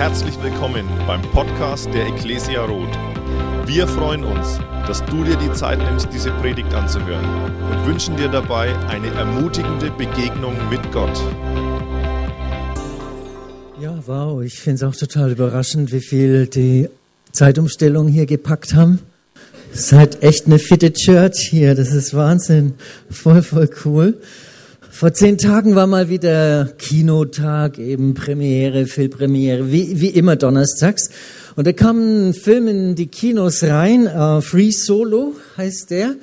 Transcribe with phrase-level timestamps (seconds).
[0.00, 2.88] Herzlich willkommen beim Podcast der Ecclesia Roth.
[3.66, 7.22] Wir freuen uns, dass du dir die Zeit nimmst, diese Predigt anzuhören
[7.70, 11.22] und wünschen dir dabei eine ermutigende Begegnung mit Gott.
[13.78, 16.88] Ja, wow, ich finde es auch total überraschend, wie viel die
[17.32, 19.00] Zeitumstellung hier gepackt haben.
[19.70, 22.72] Seid echt eine fitte Church hier, das ist Wahnsinn.
[23.10, 24.18] Voll, voll cool.
[25.00, 31.08] Vor zehn Tagen war mal wieder Kinotag, eben Premiere, Filmpremiere, wie, wie immer donnerstags.
[31.56, 36.16] Und da kam ein Film in die Kinos rein, uh, Free Solo heißt der.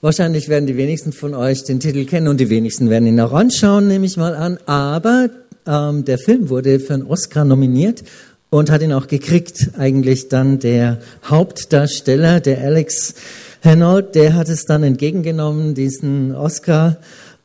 [0.00, 3.32] Wahrscheinlich werden die wenigsten von euch den Titel kennen und die wenigsten werden ihn auch
[3.32, 4.58] anschauen, nehme ich mal an.
[4.64, 5.30] Aber
[5.66, 8.04] ähm, der Film wurde für einen Oscar nominiert
[8.48, 9.70] und hat ihn auch gekriegt.
[9.76, 13.14] Eigentlich dann der Hauptdarsteller, der Alex
[13.64, 16.98] Hanold, der hat es dann entgegengenommen, diesen Oscar.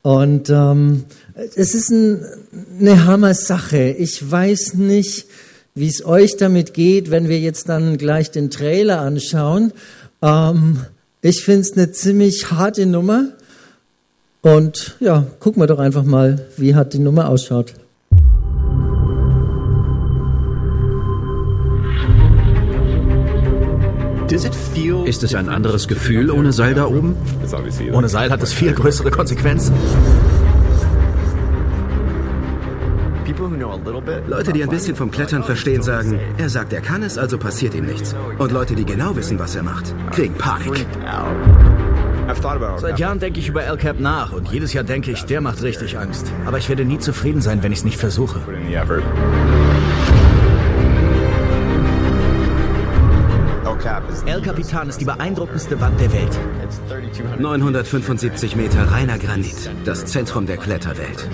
[0.05, 1.05] Und ähm,
[1.55, 2.23] es ist ein,
[2.79, 3.95] eine Hammer-Sache.
[3.97, 5.25] Ich weiß nicht,
[5.73, 9.73] wie es euch damit geht, wenn wir jetzt dann gleich den Trailer anschauen.
[10.21, 10.81] Ähm,
[11.23, 13.29] ich finde es eine ziemlich harte Nummer.
[14.43, 17.73] Und ja, gucken wir doch einfach mal, wie hart die Nummer ausschaut.
[25.05, 27.15] Ist es ein anderes Gefühl ohne Seil da oben?
[27.93, 29.75] Ohne Seil hat es viel größere Konsequenzen.
[34.27, 37.75] Leute, die ein bisschen vom Klettern verstehen, sagen, er sagt, er kann es, also passiert
[37.75, 38.15] ihm nichts.
[38.37, 40.85] Und Leute, die genau wissen, was er macht, kriegen Panik.
[42.77, 45.61] Seit Jahren denke ich über El Cap nach und jedes Jahr denke ich, der macht
[45.61, 46.31] richtig Angst.
[46.45, 48.41] Aber ich werde nie zufrieden sein, wenn ich es nicht versuche.
[54.25, 56.39] El Capitan ist die beeindruckendste Wand der Welt.
[57.37, 61.29] 975 Meter reiner Granit, das Zentrum der Kletterwelt.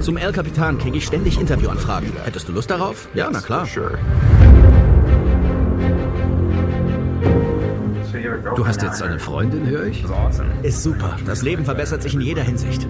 [0.00, 2.12] Zum El Capitan kriege ich ständig Interviewanfragen.
[2.22, 3.08] Hättest du Lust darauf?
[3.14, 3.66] Ja, na klar.
[8.54, 10.04] Du hast jetzt eine Freundin, höre ich?
[10.62, 11.16] Ist super.
[11.24, 12.86] Das Leben verbessert sich in jeder Hinsicht.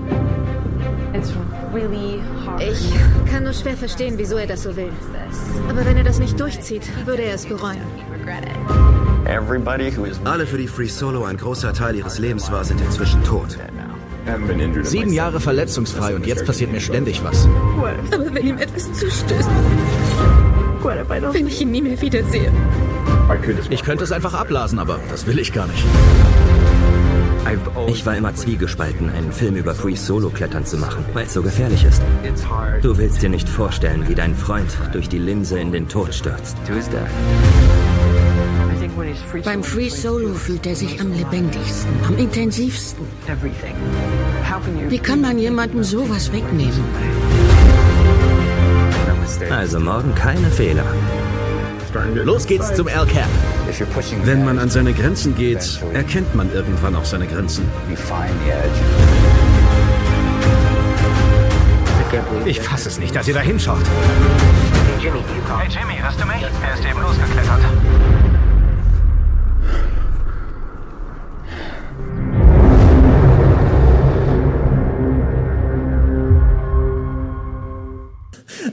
[2.61, 4.91] Ich kann nur schwer verstehen, wieso er das so will.
[5.69, 7.81] Aber wenn er das nicht durchzieht, würde er es bereuen.
[10.25, 13.59] Alle, für die Free Solo ein großer Teil ihres Lebens war, sind inzwischen tot.
[14.83, 17.49] Sieben Jahre verletzungsfrei und jetzt passiert mir ständig was.
[18.13, 19.49] Aber wenn ihm etwas zustößt,
[21.33, 22.53] wenn ich ihn nie mehr wiedersehe.
[23.71, 25.85] Ich könnte es einfach abblasen, aber das will ich gar nicht.
[27.89, 31.43] Ich war immer zwiegespalten, einen Film über Free Solo Klettern zu machen, weil es so
[31.43, 32.03] gefährlich ist.
[32.83, 36.57] Du willst dir nicht vorstellen, wie dein Freund durch die Linse in den Tod stürzt.
[39.43, 43.07] Beim Free Solo fühlt er sich am lebendigsten, am intensivsten.
[44.89, 46.85] Wie kann man jemandem sowas wegnehmen?
[49.51, 50.85] Also morgen keine Fehler.
[52.15, 53.29] Los geht's zum El Cap.
[54.25, 57.65] Wenn man an seine Grenzen geht, erkennt man irgendwann auch seine Grenzen.
[62.47, 63.83] Ich fasse es nicht, dass ihr da hinschaut.
[65.01, 66.43] Hey Jimmy, hörst du mich?
[66.43, 68.28] Er ist eben losgeklettert.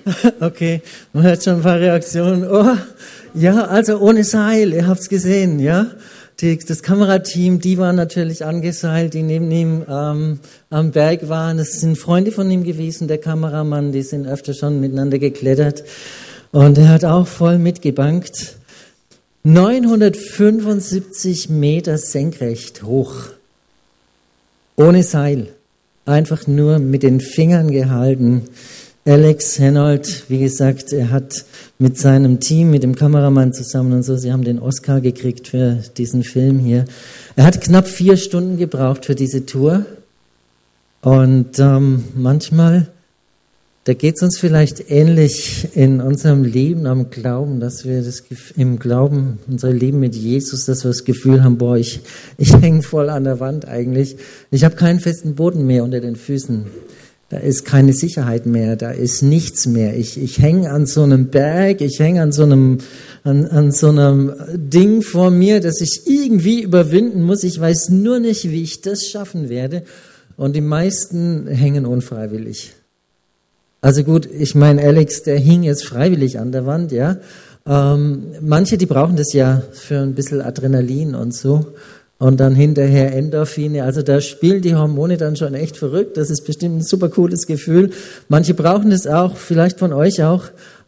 [0.40, 0.82] Okay,
[1.14, 2.50] man hört schon ein paar Reaktionen.
[2.50, 2.76] Oh,
[3.34, 5.88] ja, also ohne Seil, ihr habt's gesehen, ja.
[6.42, 10.40] Die, das Kamerateam, die waren natürlich angeseilt, die neben ihm ähm,
[10.70, 11.58] am Berg waren.
[11.58, 15.86] Das sind Freunde von ihm gewesen, der Kameramann, die sind öfter schon miteinander geklettert.
[16.52, 18.58] Und er hat auch voll mitgebankt.
[19.44, 23.14] 975 Meter senkrecht hoch.
[24.76, 25.54] Ohne Seil.
[26.06, 28.50] Einfach nur mit den Fingern gehalten.
[29.08, 31.46] Alex Henold, wie gesagt, er hat
[31.78, 35.84] mit seinem Team, mit dem Kameramann zusammen und so, sie haben den Oscar gekriegt für
[35.96, 36.86] diesen Film hier.
[37.36, 39.86] Er hat knapp vier Stunden gebraucht für diese Tour.
[41.04, 42.88] Und ähm, manchmal,
[43.84, 48.24] da geht es uns vielleicht ähnlich in unserem Leben am Glauben, dass wir das
[48.58, 52.00] im Glauben, unser Leben mit Jesus, dass wir das Gefühl haben, boah, ich,
[52.40, 54.18] ich hänge voll an der Wand eigentlich.
[54.50, 56.66] Ich habe keinen festen Boden mehr unter den Füßen.
[57.30, 59.98] Da ist keine Sicherheit mehr, da ist nichts mehr.
[59.98, 62.78] Ich, ich hänge an so einem Berg, ich hänge an so einem,
[63.24, 67.44] an, an so einem Ding vor mir, das ich irgendwie überwinden muss.
[67.44, 69.84] Ich weiß nur nicht, wie ich das schaffen werde.
[70.38, 72.74] Und die meisten hängen unfreiwillig.
[73.82, 77.18] Also gut, ich meine, Alex, der hing jetzt freiwillig an der Wand, ja.
[77.68, 81.74] Ähm, manche, die brauchen das ja für ein bisschen Adrenalin und so
[82.18, 83.84] und dann hinterher Endorphine.
[83.84, 86.18] Also da spielen die Hormone dann schon echt verrückt.
[86.18, 87.92] Das ist bestimmt ein super cooles Gefühl.
[88.30, 90.46] Manche brauchen es auch, vielleicht von euch auch.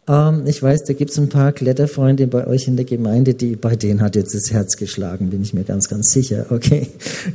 [0.08, 3.56] ähm, ich weiß, da gibt es ein paar Kletterfreunde bei euch in der Gemeinde, die,
[3.56, 6.46] bei denen hat jetzt das Herz geschlagen, bin ich mir ganz, ganz sicher.
[6.50, 6.88] Okay,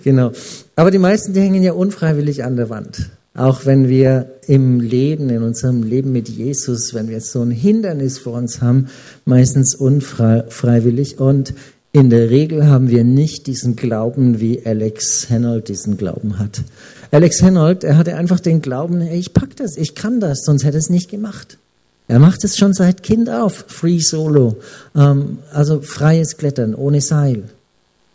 [0.03, 0.31] genau.
[0.75, 3.11] Aber die meisten, die hängen ja unfreiwillig an der Wand.
[3.35, 8.19] Auch wenn wir im Leben, in unserem Leben mit Jesus, wenn wir so ein Hindernis
[8.19, 8.89] vor uns haben,
[9.25, 11.19] meistens unfreiwillig.
[11.19, 11.55] Und
[11.95, 16.63] in der Regel haben wir nicht diesen Glauben, wie Alex Henold diesen Glauben hat.
[17.11, 20.79] Alex Henold, er hatte einfach den Glauben, ich pack das, ich kann das, sonst hätte
[20.79, 21.59] es nicht gemacht.
[22.07, 24.57] Er macht es schon seit Kind auf, Free Solo,
[24.95, 27.43] ähm, also freies Klettern ohne Seil.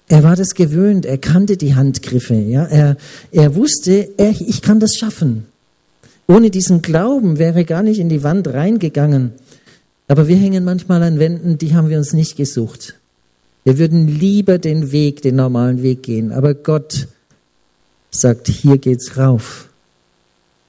[0.08, 2.96] Er war das gewöhnt, er kannte die Handgriffe, ja, er,
[3.30, 5.46] er wusste, er, ich kann das schaffen.
[6.26, 9.32] Ohne diesen Glauben wäre gar nicht in die Wand reingegangen.
[10.08, 12.98] Aber wir hängen manchmal an Wänden, die haben wir uns nicht gesucht.
[13.68, 16.32] Wir würden lieber den Weg, den normalen Weg gehen.
[16.32, 17.06] Aber Gott
[18.10, 19.68] sagt, hier geht's rauf.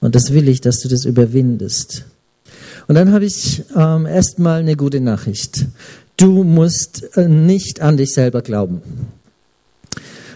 [0.00, 2.04] Und das will ich, dass du das überwindest.
[2.88, 5.64] Und dann habe ich ähm, erstmal eine gute Nachricht.
[6.18, 8.82] Du musst äh, nicht an dich selber glauben.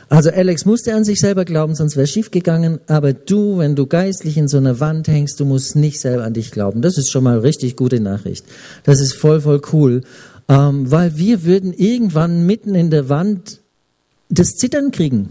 [0.08, 2.81] Also Alex musste an sich selber glauben, sonst wäre schief gegangen.
[2.87, 6.32] Aber du, wenn du geistlich in so einer Wand hängst, du musst nicht selber an
[6.32, 6.81] dich glauben.
[6.81, 8.46] Das ist schon mal richtig gute Nachricht.
[8.84, 10.00] Das ist voll, voll cool.
[10.49, 13.61] Ähm, weil wir würden irgendwann mitten in der Wand
[14.29, 15.31] das Zittern kriegen.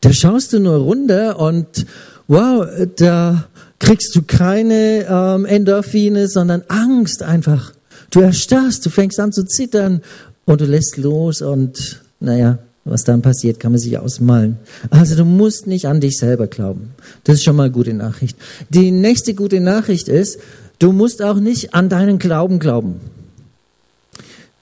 [0.00, 1.86] Da schaust du nur runter und
[2.28, 2.66] wow,
[2.96, 3.48] da
[3.78, 7.72] kriegst du keine ähm, Endorphine, sondern Angst einfach.
[8.10, 10.02] Du erstarrst, du fängst an zu zittern
[10.44, 14.58] und du lässt los und naja, was dann passiert, kann man sich ausmalen.
[14.90, 16.94] Also du musst nicht an dich selber glauben.
[17.24, 18.38] Das ist schon mal eine gute Nachricht.
[18.68, 20.38] Die nächste gute Nachricht ist,
[20.78, 23.00] du musst auch nicht an deinen Glauben glauben.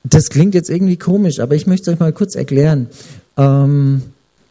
[0.05, 2.89] Das klingt jetzt irgendwie komisch, aber ich möchte es euch mal kurz erklären.
[3.37, 4.03] Ähm,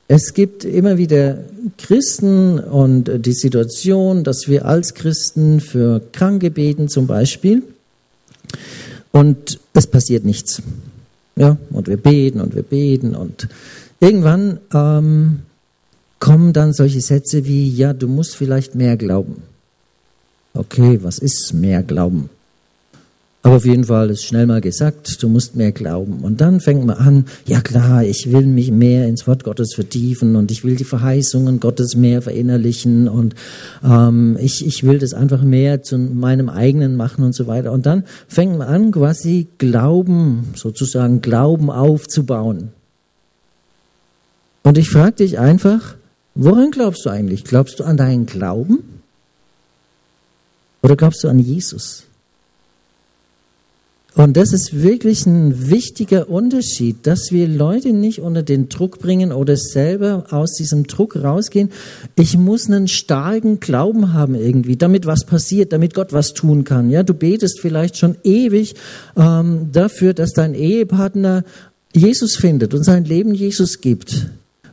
[0.07, 1.37] es gibt immer wieder
[1.77, 7.63] Christen und die Situation, dass wir als Christen für Kranke beten zum Beispiel
[9.11, 10.61] und es passiert nichts.
[11.35, 13.47] Ja, und wir beten und wir beten und
[13.99, 15.39] irgendwann ähm,
[16.19, 19.41] kommen dann solche Sätze wie, ja, du musst vielleicht mehr glauben.
[20.53, 22.29] Okay, was ist mehr Glauben?
[23.45, 26.21] Aber auf jeden Fall ist schnell mal gesagt, du musst mehr glauben.
[26.21, 30.37] Und dann fängt man an, ja klar, ich will mich mehr ins Wort Gottes vertiefen
[30.37, 33.35] und ich will die Verheißungen Gottes mehr verinnerlichen und
[33.83, 37.73] ähm, ich, ich will das einfach mehr zu meinem eigenen machen und so weiter.
[37.73, 42.69] Und dann fängt man an, quasi Glauben, sozusagen Glauben aufzubauen.
[44.63, 45.95] Und ich frage dich einfach,
[46.33, 47.43] woran glaubst du eigentlich?
[47.43, 49.01] Glaubst du an deinen Glauben?
[50.81, 52.05] Oder glaubst du an Jesus?
[54.15, 59.31] Und das ist wirklich ein wichtiger Unterschied, dass wir Leute nicht unter den Druck bringen
[59.31, 61.71] oder selber aus diesem Druck rausgehen.
[62.15, 66.91] Ich muss einen starken Glauben haben irgendwie, damit was passiert, damit Gott was tun kann.
[66.91, 68.75] Ja, du betest vielleicht schon ewig
[69.17, 71.43] ähm, dafür, dass dein Ehepartner
[71.95, 74.27] Jesus findet und sein Leben Jesus gibt.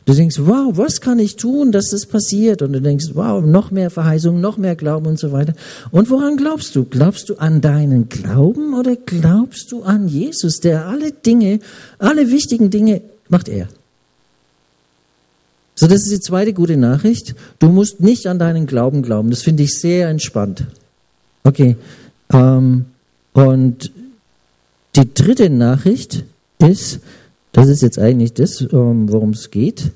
[0.05, 2.63] Du denkst, wow, was kann ich tun, dass das passiert?
[2.63, 5.53] Und du denkst, wow, noch mehr Verheißung, noch mehr Glauben und so weiter.
[5.91, 6.85] Und woran glaubst du?
[6.85, 11.59] Glaubst du an deinen Glauben oder glaubst du an Jesus, der alle Dinge,
[11.99, 13.67] alle wichtigen Dinge macht er?
[15.75, 17.35] So, das ist die zweite gute Nachricht.
[17.59, 19.29] Du musst nicht an deinen Glauben glauben.
[19.29, 20.65] Das finde ich sehr entspannt.
[21.43, 21.75] Okay.
[22.33, 22.85] Ähm,
[23.33, 23.91] und
[24.95, 26.23] die dritte Nachricht
[26.59, 26.99] ist,
[27.51, 29.91] das ist jetzt eigentlich das, ähm, worum es geht.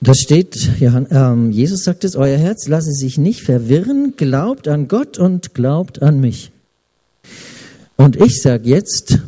[0.00, 5.16] Da steht, ähm, Jesus sagt es, euer Herz lasse sich nicht verwirren, glaubt an Gott
[5.16, 6.50] und glaubt an mich.
[7.96, 9.20] Und ich sage jetzt,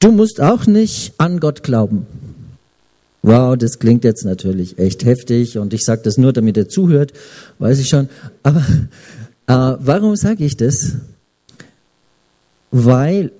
[0.00, 2.06] du musst auch nicht an Gott glauben.
[3.22, 7.14] Wow, das klingt jetzt natürlich echt heftig und ich sage das nur, damit er zuhört,
[7.58, 8.10] weiß ich schon.
[8.42, 8.60] Aber
[9.46, 10.92] äh, warum sage ich das?
[12.70, 13.32] Weil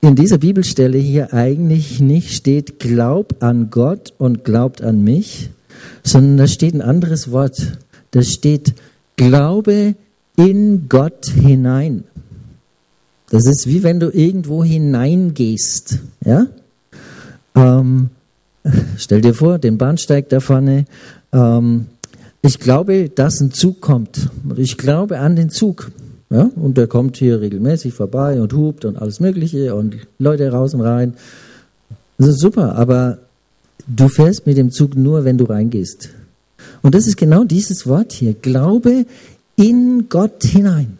[0.00, 5.50] in dieser Bibelstelle hier eigentlich nicht steht, glaub an Gott und glaubt an mich,
[6.02, 7.78] sondern da steht ein anderes Wort.
[8.12, 8.74] Da steht,
[9.16, 9.94] glaube
[10.36, 12.04] in Gott hinein.
[13.30, 15.98] Das ist wie wenn du irgendwo hineingehst.
[16.24, 16.46] Ja?
[17.54, 18.10] Ähm,
[18.96, 20.86] stell dir vor, den Bahnsteig da vorne.
[21.32, 21.86] Ähm,
[22.40, 24.30] ich glaube, dass ein Zug kommt.
[24.56, 25.90] Ich glaube an den Zug.
[26.30, 26.50] Ja?
[26.56, 30.82] Und der kommt hier regelmäßig vorbei und hupt und alles Mögliche und Leute raus und
[30.82, 31.14] rein.
[32.18, 33.18] Das ist super, aber
[33.86, 36.10] du fährst mit dem Zug nur, wenn du reingehst.
[36.82, 38.34] Und das ist genau dieses Wort hier.
[38.34, 39.06] Glaube
[39.56, 40.98] in Gott hinein.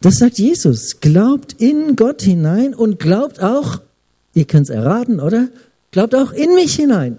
[0.00, 1.00] Das sagt Jesus.
[1.00, 3.80] Glaubt in Gott hinein und glaubt auch,
[4.34, 5.48] ihr könnt es erraten, oder?
[5.90, 7.18] Glaubt auch in mich hinein.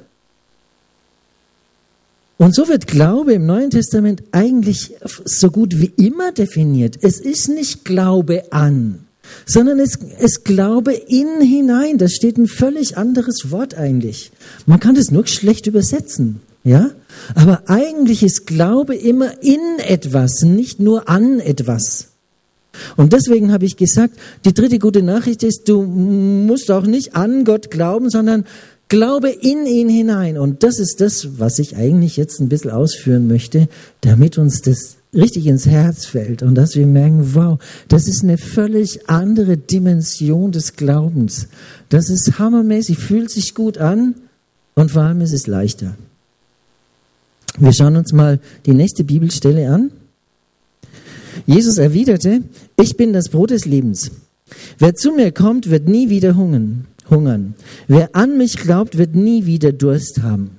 [2.39, 4.93] Und so wird Glaube im Neuen Testament eigentlich
[5.25, 6.97] so gut wie immer definiert.
[7.01, 8.99] Es ist nicht Glaube an,
[9.45, 11.97] sondern es, es Glaube in hinein.
[11.97, 14.31] Das steht ein völlig anderes Wort eigentlich.
[14.65, 16.91] Man kann das nur schlecht übersetzen, ja?
[17.35, 22.07] Aber eigentlich ist Glaube immer in etwas, nicht nur an etwas.
[22.95, 27.43] Und deswegen habe ich gesagt, die dritte gute Nachricht ist, du musst auch nicht an
[27.43, 28.45] Gott glauben, sondern
[28.89, 30.37] glaube in ihn hinein.
[30.37, 33.69] Und das ist das, was ich eigentlich jetzt ein bisschen ausführen möchte,
[34.01, 38.37] damit uns das richtig ins Herz fällt und dass wir merken, wow, das ist eine
[38.37, 41.47] völlig andere Dimension des Glaubens.
[41.89, 44.15] Das ist hammermäßig, fühlt sich gut an
[44.75, 45.95] und vor allem ist es leichter.
[47.57, 49.91] Wir schauen uns mal die nächste Bibelstelle an.
[51.47, 52.43] Jesus erwiderte,
[52.79, 54.11] ich bin das Brot des Lebens.
[54.77, 56.85] Wer zu mir kommt, wird nie wieder hungern.
[57.09, 57.55] Hungern.
[57.87, 60.51] Wer an mich glaubt, wird nie wieder Durst haben.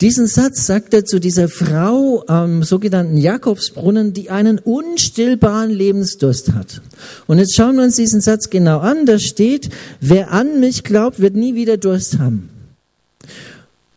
[0.00, 6.82] Diesen Satz sagt er zu dieser Frau am sogenannten Jakobsbrunnen, die einen unstillbaren Lebensdurst hat.
[7.26, 9.06] Und jetzt schauen wir uns diesen Satz genau an.
[9.06, 9.70] Da steht,
[10.00, 12.48] wer an mich glaubt, wird nie wieder Durst haben.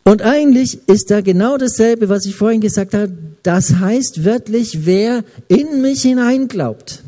[0.04, 3.12] Und eigentlich ist da genau dasselbe, was ich vorhin gesagt habe.
[3.44, 7.04] Das heißt wörtlich, wer in mich hinein glaubt.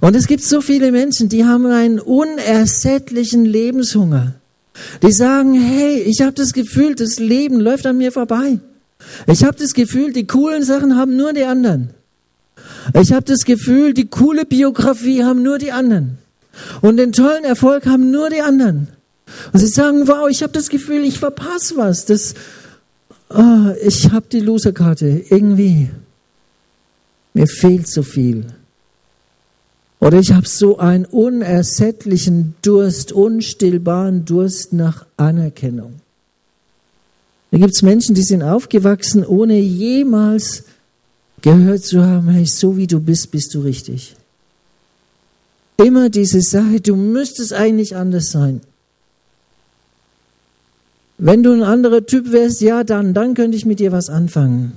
[0.00, 4.34] Und es gibt so viele Menschen, die haben einen unersättlichen Lebenshunger.
[5.02, 8.60] Die sagen, hey, ich habe das Gefühl, das Leben läuft an mir vorbei.
[9.26, 11.90] Ich habe das Gefühl, die coolen Sachen haben nur die anderen.
[12.94, 16.18] Ich habe das Gefühl, die coole Biografie haben nur die anderen.
[16.80, 18.88] Und den tollen Erfolg haben nur die anderen.
[19.52, 22.04] Und sie sagen, wow, ich habe das Gefühl, ich verpasse was.
[22.06, 22.34] Das,
[23.30, 25.90] oh, ich habe die Loserkarte irgendwie.
[27.34, 28.46] Mir fehlt so viel.
[30.00, 35.94] Oder ich habe so einen unersättlichen Durst, unstillbaren Durst nach Anerkennung.
[37.50, 40.64] Da gibt es Menschen, die sind aufgewachsen, ohne jemals
[41.40, 44.14] gehört zu haben, hey, so wie du bist, bist du richtig.
[45.78, 48.60] Immer diese Sache, du müsstest eigentlich anders sein.
[51.18, 54.72] Wenn du ein anderer Typ wärst, ja, dann, dann könnte ich mit dir was anfangen.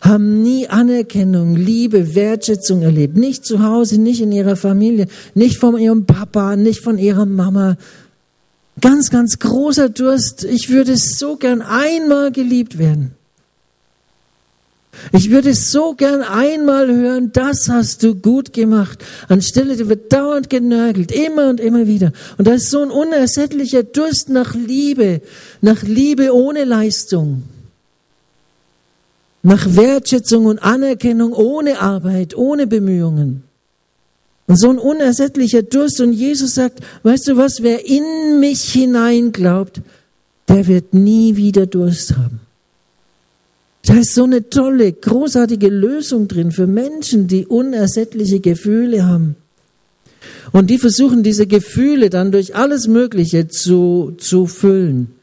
[0.00, 3.16] Haben nie Anerkennung, Liebe, Wertschätzung erlebt.
[3.16, 7.76] Nicht zu Hause, nicht in ihrer Familie, nicht von ihrem Papa, nicht von ihrer Mama.
[8.80, 10.44] Ganz, ganz großer Durst.
[10.44, 13.12] Ich würde so gern einmal geliebt werden.
[15.12, 19.04] Ich würde so gern einmal hören, das hast du gut gemacht.
[19.28, 22.12] Anstelle, du wird dauernd genörgelt, immer und immer wieder.
[22.36, 25.20] Und da ist so ein unersättlicher Durst nach Liebe,
[25.60, 27.44] nach Liebe ohne Leistung,
[29.42, 33.44] nach Wertschätzung und Anerkennung ohne Arbeit, ohne Bemühungen.
[34.46, 36.00] Und so ein unersättlicher Durst.
[36.00, 39.82] Und Jesus sagt, weißt du was, wer in mich hinein glaubt,
[40.48, 42.40] der wird nie wieder Durst haben.
[43.84, 49.36] Da ist so eine tolle, großartige Lösung drin für Menschen, die unersättliche Gefühle haben.
[50.52, 55.17] Und die versuchen diese Gefühle dann durch alles Mögliche zu, zu füllen.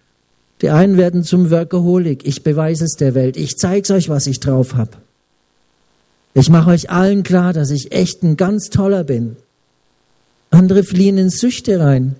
[0.61, 2.25] Die einen werden zum Workaholic.
[2.25, 3.37] Ich beweise es der Welt.
[3.37, 4.91] Ich zeige euch, was ich drauf habe.
[6.33, 9.37] Ich mache euch allen klar, dass ich echt ein ganz toller bin.
[10.49, 12.15] Andere fliehen in Süchte rein.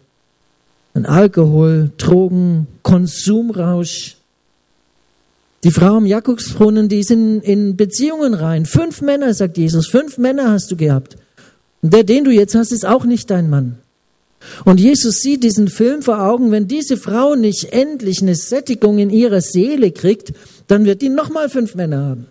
[0.93, 4.15] An Alkohol, Drogen, Konsumrausch,
[5.65, 8.67] die Frau am Jakobsbrunnen, die sind in Beziehungen rein.
[8.67, 11.17] Fünf Männer, sagt Jesus, fünf Männer hast du gehabt.
[11.81, 13.79] Und der, den du jetzt hast, ist auch nicht dein Mann.
[14.63, 19.09] Und Jesus sieht diesen Film vor Augen, wenn diese Frau nicht endlich eine Sättigung in
[19.09, 20.33] ihrer Seele kriegt,
[20.67, 22.27] dann wird die nochmal fünf Männer haben.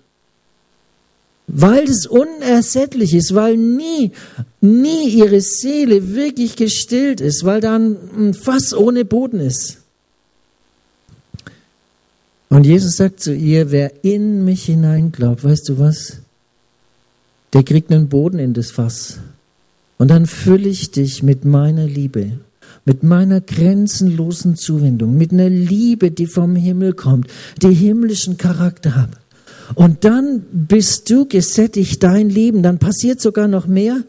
[1.46, 4.12] Weil es unersättlich ist, weil nie,
[4.60, 9.78] nie ihre Seele wirklich gestillt ist, weil dann ein Fass ohne Boden ist.
[12.48, 16.18] Und Jesus sagt zu ihr, wer in mich hinein glaubt, weißt du was?
[17.52, 19.18] Der kriegt einen Boden in das Fass.
[19.98, 22.32] Und dann fülle ich dich mit meiner Liebe,
[22.84, 27.28] mit meiner grenzenlosen Zuwendung, mit einer Liebe, die vom Himmel kommt,
[27.62, 29.10] die himmlischen Charakter hat.
[29.74, 34.02] Und dann bist du gesättigt, dein Leben, dann passiert sogar noch mehr.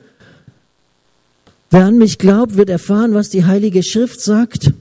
[1.70, 4.74] Wer an mich glaubt, wird erfahren, was die Heilige Schrift sagt.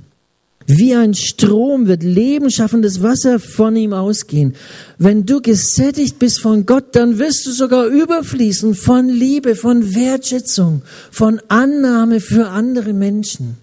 [0.67, 4.55] Wie ein Strom wird lebenschaffendes Wasser von ihm ausgehen.
[4.97, 10.83] Wenn du gesättigt bist von Gott, dann wirst du sogar überfließen von Liebe, von Wertschätzung,
[11.11, 13.59] von Annahme für andere Menschen.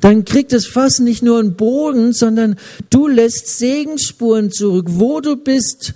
[0.00, 2.56] Dann kriegt es fast nicht nur einen Boden, sondern
[2.90, 4.86] du lässt Segensspuren zurück.
[4.88, 5.94] Wo du bist,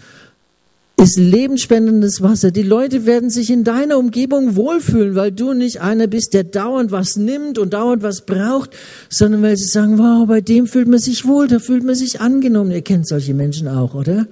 [1.00, 2.50] ist lebensspendendes Wasser.
[2.50, 6.92] Die Leute werden sich in deiner Umgebung wohlfühlen, weil du nicht einer bist, der dauernd
[6.92, 8.70] was nimmt und dauernd was braucht,
[9.08, 12.20] sondern weil sie sagen, wow, bei dem fühlt man sich wohl, da fühlt man sich
[12.20, 12.70] angenommen.
[12.70, 14.26] Ihr kennt solche Menschen auch, oder?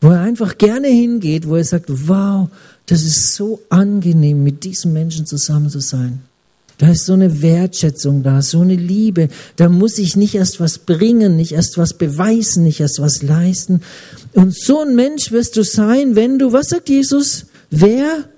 [0.00, 2.48] Wo er einfach gerne hingeht, wo er sagt, wow,
[2.86, 6.22] das ist so angenehm, mit diesem Menschen zusammen zu sein.
[6.78, 9.28] Da ist so eine Wertschätzung da, so eine Liebe.
[9.56, 13.82] Da muss ich nicht erst was bringen, nicht erst was beweisen, nicht erst was leisten.
[14.32, 17.46] Und so ein Mensch wirst du sein, wenn du, was sagt Jesus?
[17.70, 18.28] Wer?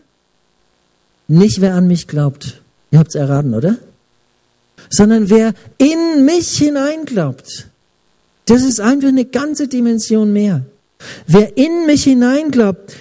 [1.29, 2.63] Nicht wer an mich glaubt.
[2.91, 3.77] Ihr habt es erraten, oder?
[4.89, 7.67] Sondern wer in mich hineinglaubt.
[8.47, 10.65] Das ist einfach eine ganze Dimension mehr.
[11.27, 12.95] Wer in mich hineinglaubt,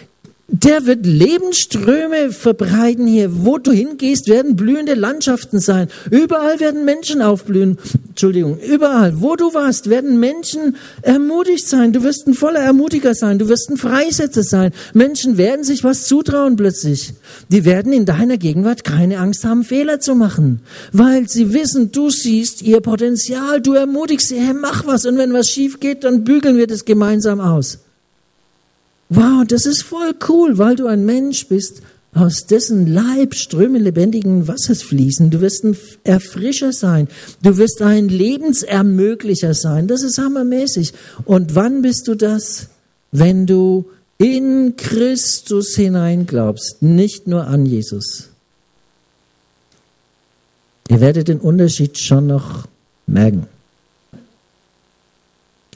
[0.51, 3.45] der wird Lebensströme verbreiten hier.
[3.45, 5.87] Wo du hingehst, werden blühende Landschaften sein.
[6.09, 7.77] Überall werden Menschen aufblühen.
[8.09, 9.21] Entschuldigung, überall.
[9.21, 11.93] Wo du warst, werden Menschen ermutigt sein.
[11.93, 13.37] Du wirst ein voller Ermutiger sein.
[13.37, 14.71] Du wirst ein Freisetzer sein.
[14.93, 17.13] Menschen werden sich was zutrauen plötzlich.
[17.49, 20.61] Die werden in deiner Gegenwart keine Angst haben, Fehler zu machen.
[20.91, 23.61] Weil sie wissen, du siehst ihr Potenzial.
[23.61, 25.05] Du ermutigst sie, hey, mach was.
[25.05, 27.79] Und wenn was schief geht, dann bügeln wir das gemeinsam aus.
[29.09, 31.81] Wow, das ist voll cool, weil du ein Mensch bist,
[32.13, 35.29] aus dessen Leib Ströme lebendigen Wassers fließen.
[35.29, 37.07] Du wirst ein Erfrischer sein.
[37.43, 39.87] Du wirst ein Lebensermöglicher sein.
[39.87, 40.93] Das ist hammermäßig.
[41.25, 42.69] Und wann bist du das?
[43.11, 43.85] Wenn du
[44.17, 48.29] in Christus hineinglaubst, nicht nur an Jesus.
[50.89, 52.67] Ihr werdet den Unterschied schon noch
[53.05, 53.47] merken.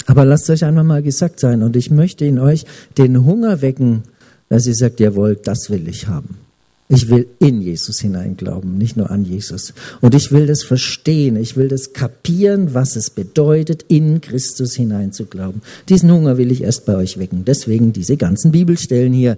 [0.05, 2.65] Aber lasst euch einmal mal gesagt sein und ich möchte in euch
[2.97, 4.03] den Hunger wecken,
[4.49, 6.37] dass ihr sagt, jawohl, das will ich haben.
[6.89, 9.73] Ich will in Jesus hineinglauben, nicht nur an Jesus.
[10.01, 15.61] Und ich will das verstehen, ich will das kapieren, was es bedeutet, in Christus hineinzuglauben.
[15.89, 17.45] Diesen Hunger will ich erst bei euch wecken.
[17.45, 19.37] Deswegen diese ganzen Bibelstellen hier.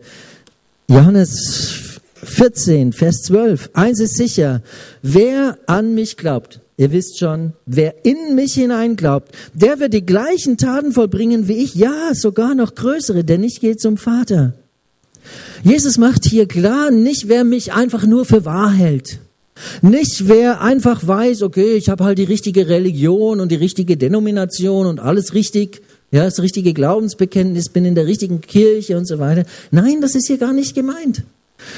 [0.89, 3.69] Johannes 14, Vers 12.
[3.73, 4.61] Eins ist sicher,
[5.01, 10.57] wer an mich glaubt, Ihr wisst schon, wer in mich hineinglaubt, der wird die gleichen
[10.57, 14.53] Taten vollbringen wie ich, ja, sogar noch größere, denn ich gehe zum Vater.
[15.63, 19.19] Jesus macht hier klar, nicht wer mich einfach nur für wahr hält.
[19.81, 24.85] Nicht wer einfach weiß, okay, ich habe halt die richtige Religion und die richtige Denomination
[24.85, 29.45] und alles richtig, ja, das richtige Glaubensbekenntnis, bin in der richtigen Kirche und so weiter.
[29.71, 31.23] Nein, das ist hier gar nicht gemeint.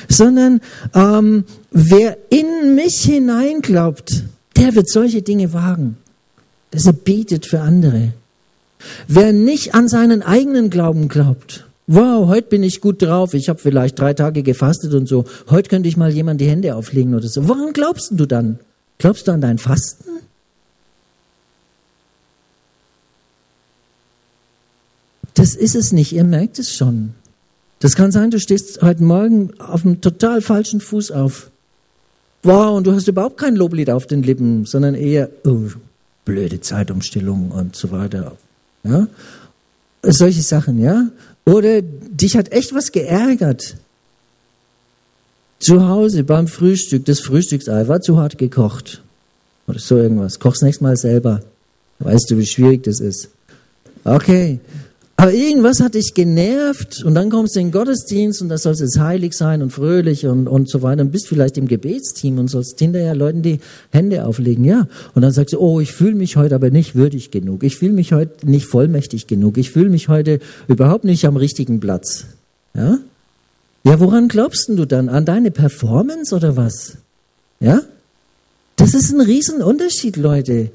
[0.10, 0.60] Sondern
[0.96, 4.24] ähm, wer in mich hineinglaubt,
[4.58, 5.98] der wird solche Dinge wagen,
[6.72, 8.14] dass er betet für andere.
[9.08, 13.60] Wer nicht an seinen eigenen Glauben glaubt, wow, heute bin ich gut drauf, ich habe
[13.60, 17.28] vielleicht drei Tage gefastet und so, heute könnte ich mal jemand die Hände auflegen oder
[17.28, 17.48] so.
[17.48, 18.60] Woran glaubst du dann?
[18.98, 20.10] Glaubst du an dein Fasten?
[25.34, 27.14] Das ist es nicht, ihr merkt es schon.
[27.80, 31.52] Das kann sein, du stehst heute Morgen auf einem total falschen Fuß auf
[32.48, 35.70] wow, und du hast überhaupt kein Loblied auf den Lippen, sondern eher, oh,
[36.26, 38.36] blöde Zeitumstellung und so weiter.
[38.84, 39.08] Ja?
[40.04, 41.10] Solche Sachen, ja?
[41.46, 43.76] Oder dich hat echt was geärgert.
[45.60, 49.02] Zu Hause beim Frühstück, das Frühstücksei war zu hart gekocht.
[49.68, 50.40] Oder so irgendwas.
[50.40, 51.42] Koch's nächstes Mal selber.
[52.00, 53.30] Weißt du, wie schwierig das ist.
[54.04, 54.60] Okay.
[55.20, 58.82] Aber irgendwas hat dich genervt und dann kommst du in den Gottesdienst und da sollst
[58.82, 62.50] jetzt heilig sein und fröhlich und, und so weiter und bist vielleicht im Gebetsteam und
[62.50, 64.88] sollst hinterher Leuten die Hände auflegen, ja.
[65.16, 67.64] Und dann sagst du, oh, ich fühle mich heute aber nicht würdig genug.
[67.64, 69.58] Ich fühle mich heute nicht vollmächtig genug.
[69.58, 72.26] Ich fühle mich heute überhaupt nicht am richtigen Platz.
[72.76, 73.00] Ja?
[73.86, 75.10] Ja, woran glaubst du dann?
[75.10, 76.98] An deine Performance oder was?
[77.60, 77.82] Ja?
[78.76, 80.70] Das ist ein Riesenunterschied, Leute.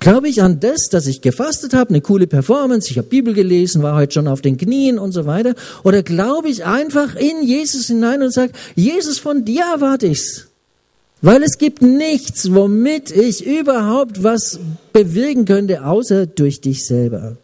[0.00, 3.82] Glaube ich an das, dass ich gefastet habe, eine coole Performance, ich habe Bibel gelesen,
[3.82, 5.54] war heute schon auf den Knien und so weiter?
[5.82, 10.46] Oder glaube ich einfach in Jesus hinein und sage, Jesus, von dir erwarte ich's?
[11.20, 14.60] Weil es gibt nichts, womit ich überhaupt was
[14.92, 17.36] bewirken könnte, außer durch dich selber.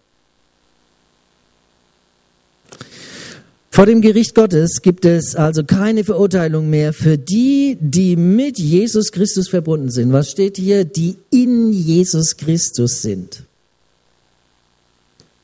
[3.75, 9.11] Vor dem Gericht Gottes gibt es also keine Verurteilung mehr für die, die mit Jesus
[9.11, 10.13] Christus verbunden sind.
[10.13, 10.85] Was steht hier?
[10.85, 13.43] Die in Jesus Christus sind.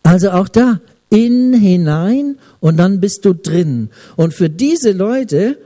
[0.05, 3.91] Also auch da, in hinein und dann bist du drin.
[4.15, 5.59] Und für diese Leute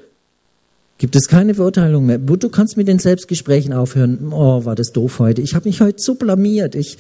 [0.96, 2.16] gibt es keine Verurteilung mehr.
[2.16, 4.32] Du kannst mit den Selbstgesprächen aufhören.
[4.32, 5.42] Oh, war das doof heute.
[5.42, 6.76] Ich habe mich heute so blamiert.
[6.76, 6.96] Ich,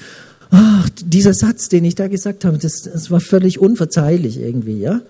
[0.50, 5.00] ach, dieser Satz, den ich da gesagt habe, das, das war völlig unverzeihlich irgendwie, ja?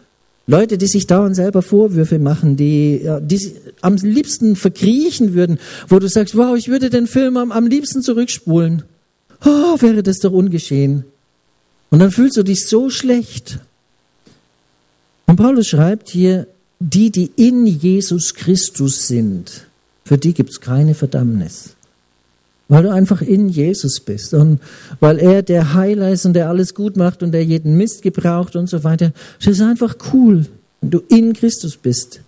[0.46, 6.09] Leute, die sich dauernd selber Vorwürfe machen, die, die am liebsten verkriechen würden, wo du
[6.09, 8.83] sagst, wow, ich würde den Film am, am liebsten zurückspulen.
[9.44, 11.04] Oh, wäre das doch ungeschehen.
[11.90, 13.59] Und dann fühlst du dich so schlecht.
[15.26, 16.46] Und Paulus schreibt hier,
[16.78, 19.66] die, die in Jesus Christus sind,
[20.04, 21.73] für die gibt es keine Verdammnis.
[22.68, 24.59] Weil du einfach in Jesus bist und
[24.98, 28.57] weil er der Heiler ist und der alles gut macht und der jeden Mist gebraucht
[28.57, 29.12] und so weiter.
[29.38, 30.46] Das ist einfach cool,
[30.81, 32.20] wenn du in Christus bist.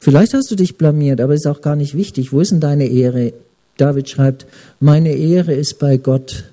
[0.00, 2.32] Vielleicht hast du dich blamiert, aber ist auch gar nicht wichtig.
[2.32, 3.32] Wo ist denn deine Ehre?
[3.78, 4.46] David schreibt,
[4.80, 6.44] meine Ehre ist bei Gott.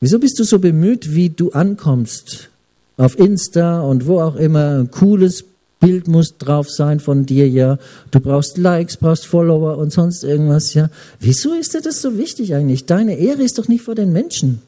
[0.00, 2.50] Wieso bist du so bemüht, wie du ankommst?
[2.96, 5.44] Auf Insta und wo auch immer, ein cooles
[5.84, 7.78] Bild muss drauf sein von dir, ja.
[8.10, 10.90] Du brauchst Likes, brauchst Follower und sonst irgendwas, ja.
[11.20, 12.86] Wieso ist dir das so wichtig eigentlich?
[12.86, 14.62] Deine Ehre ist doch nicht vor den Menschen.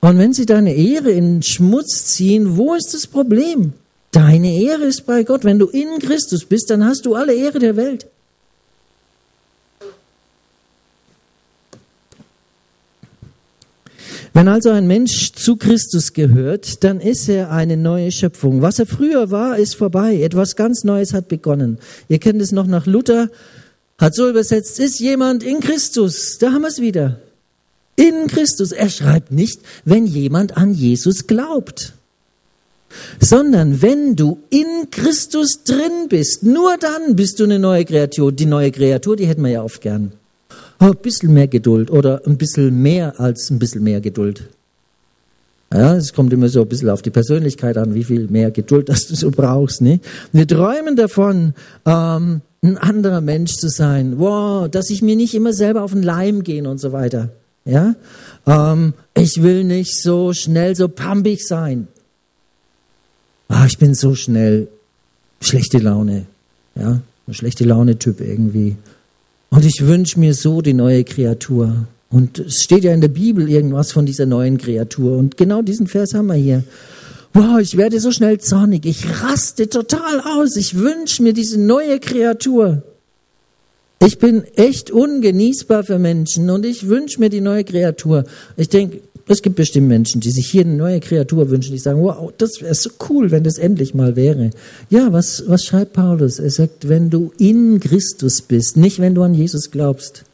[0.00, 3.74] Und wenn sie deine Ehre in Schmutz ziehen, wo ist das Problem?
[4.12, 5.44] Deine Ehre ist bei Gott.
[5.44, 8.06] Wenn du in Christus bist, dann hast du alle Ehre der Welt.
[14.32, 18.62] Wenn also ein Mensch zu Christus gehört, dann ist er eine neue Schöpfung.
[18.62, 20.22] Was er früher war, ist vorbei.
[20.22, 21.78] Etwas ganz Neues hat begonnen.
[22.08, 23.28] Ihr kennt es noch nach Luther,
[23.98, 26.38] hat so übersetzt, ist jemand in Christus.
[26.38, 27.18] Da haben wir es wieder.
[27.96, 28.70] In Christus.
[28.70, 31.92] Er schreibt nicht, wenn jemand an Jesus glaubt,
[33.18, 38.30] sondern wenn du in Christus drin bist, nur dann bist du eine neue Kreatur.
[38.30, 40.12] Die neue Kreatur, die hätten wir ja oft gern
[40.80, 44.48] ein bisschen mehr Geduld oder ein bisschen mehr als ein bisschen mehr Geduld.
[45.72, 48.88] Ja, es kommt immer so ein bisschen auf die Persönlichkeit an, wie viel mehr Geduld
[48.88, 49.82] das du so brauchst.
[49.82, 50.00] Ne?
[50.32, 51.54] Wir träumen davon,
[51.86, 54.18] ähm, ein anderer Mensch zu sein.
[54.18, 57.30] Wow, dass ich mir nicht immer selber auf den Leim gehe und so weiter.
[57.64, 57.94] Ja,
[58.46, 61.88] ähm, ich will nicht so schnell so pampig sein.
[63.48, 64.68] Ah, ich bin so schnell
[65.40, 66.26] schlechte Laune.
[66.74, 68.76] Ja, ein schlechte Laune-Typ irgendwie.
[69.50, 71.88] Und ich wünsche mir so die neue Kreatur.
[72.10, 75.18] Und es steht ja in der Bibel irgendwas von dieser neuen Kreatur.
[75.18, 76.64] Und genau diesen Vers haben wir hier.
[77.32, 78.86] Wow, ich werde so schnell zornig.
[78.86, 80.56] Ich raste total aus.
[80.56, 82.82] Ich wünsche mir diese neue Kreatur.
[84.04, 88.24] Ich bin echt ungenießbar für Menschen und ich wünsche mir die neue Kreatur.
[88.56, 92.02] Ich denke, es gibt bestimmt Menschen, die sich hier eine neue Kreatur wünschen, die sagen,
[92.02, 94.50] wow, das wäre so cool, wenn das endlich mal wäre.
[94.88, 96.40] Ja, was, was schreibt Paulus?
[96.40, 100.24] Er sagt, wenn du in Christus bist, nicht wenn du an Jesus glaubst.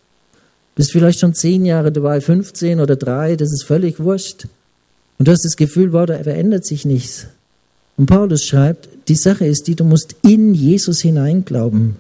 [0.76, 4.46] Bist vielleicht schon zehn Jahre dabei, 15 oder drei, das ist völlig wurscht.
[5.18, 7.26] Und du hast das Gefühl, wow, da verändert sich nichts.
[7.98, 11.96] Und Paulus schreibt, die Sache ist die, du musst in Jesus hineinglauben.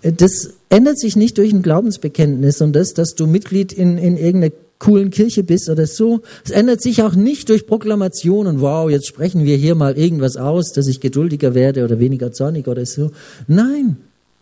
[0.00, 4.52] Das ändert sich nicht durch ein Glaubensbekenntnis und das, dass du Mitglied in, in irgendeiner
[4.78, 6.22] coolen Kirche bist oder so.
[6.44, 10.72] Es ändert sich auch nicht durch Proklamationen, wow, jetzt sprechen wir hier mal irgendwas aus,
[10.72, 13.10] dass ich geduldiger werde oder weniger zornig oder so.
[13.46, 13.96] Nein,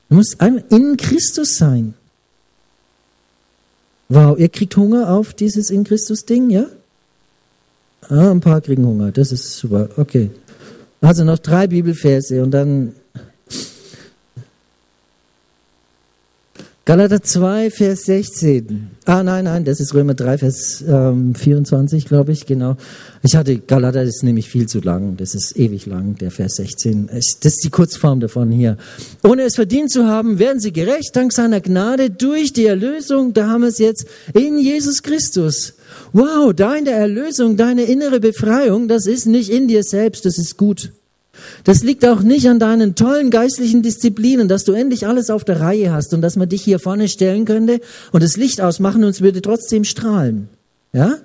[0.08, 1.94] du musst in Christus sein.
[4.08, 6.66] Wow, ihr kriegt Hunger auf dieses in Christus Ding, ja?
[8.08, 10.30] Ah, ein paar kriegen Hunger, das ist super, okay.
[11.00, 12.94] Also noch drei Bibelverse und dann
[16.86, 18.90] Galater 2, Vers 16.
[19.06, 22.76] Ah, nein, nein, das ist Römer 3, Vers ähm, 24, glaube ich, genau.
[23.22, 27.06] Ich hatte, Galater ist nämlich viel zu lang, das ist ewig lang, der Vers 16.
[27.06, 28.76] Das ist die Kurzform davon hier.
[29.22, 33.48] Ohne es verdient zu haben, werden sie gerecht, dank seiner Gnade, durch die Erlösung, da
[33.48, 35.72] haben wir es jetzt, in Jesus Christus.
[36.12, 40.92] Wow, deine Erlösung, deine innere Befreiung, das ist nicht in dir selbst, das ist gut.
[41.64, 45.60] Das liegt auch nicht an deinen tollen geistlichen Disziplinen, dass du endlich alles auf der
[45.60, 47.80] Reihe hast und dass man dich hier vorne stellen könnte
[48.12, 50.48] und das Licht ausmachen und es würde trotzdem strahlen.
[50.92, 51.18] Ja?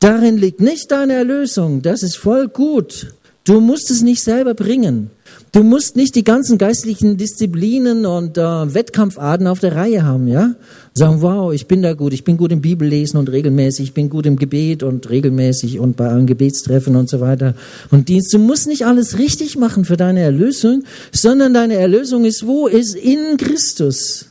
[0.00, 1.82] Darin liegt nicht deine Erlösung.
[1.82, 3.14] Das ist voll gut.
[3.44, 5.10] Du musst es nicht selber bringen.
[5.52, 10.54] Du musst nicht die ganzen geistlichen Disziplinen und äh, Wettkampfarten auf der Reihe haben, ja?
[10.94, 14.08] Sagen, wow, ich bin da gut, ich bin gut im Bibellesen und regelmäßig, ich bin
[14.08, 17.54] gut im Gebet und regelmäßig und bei allen Gebetstreffen und so weiter
[17.90, 18.32] und Dienst.
[18.32, 22.66] Du musst nicht alles richtig machen für deine Erlösung, sondern deine Erlösung ist wo?
[22.66, 24.30] Ist in Christus.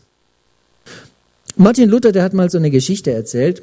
[1.56, 3.62] Martin Luther, der hat mal so eine Geschichte erzählt.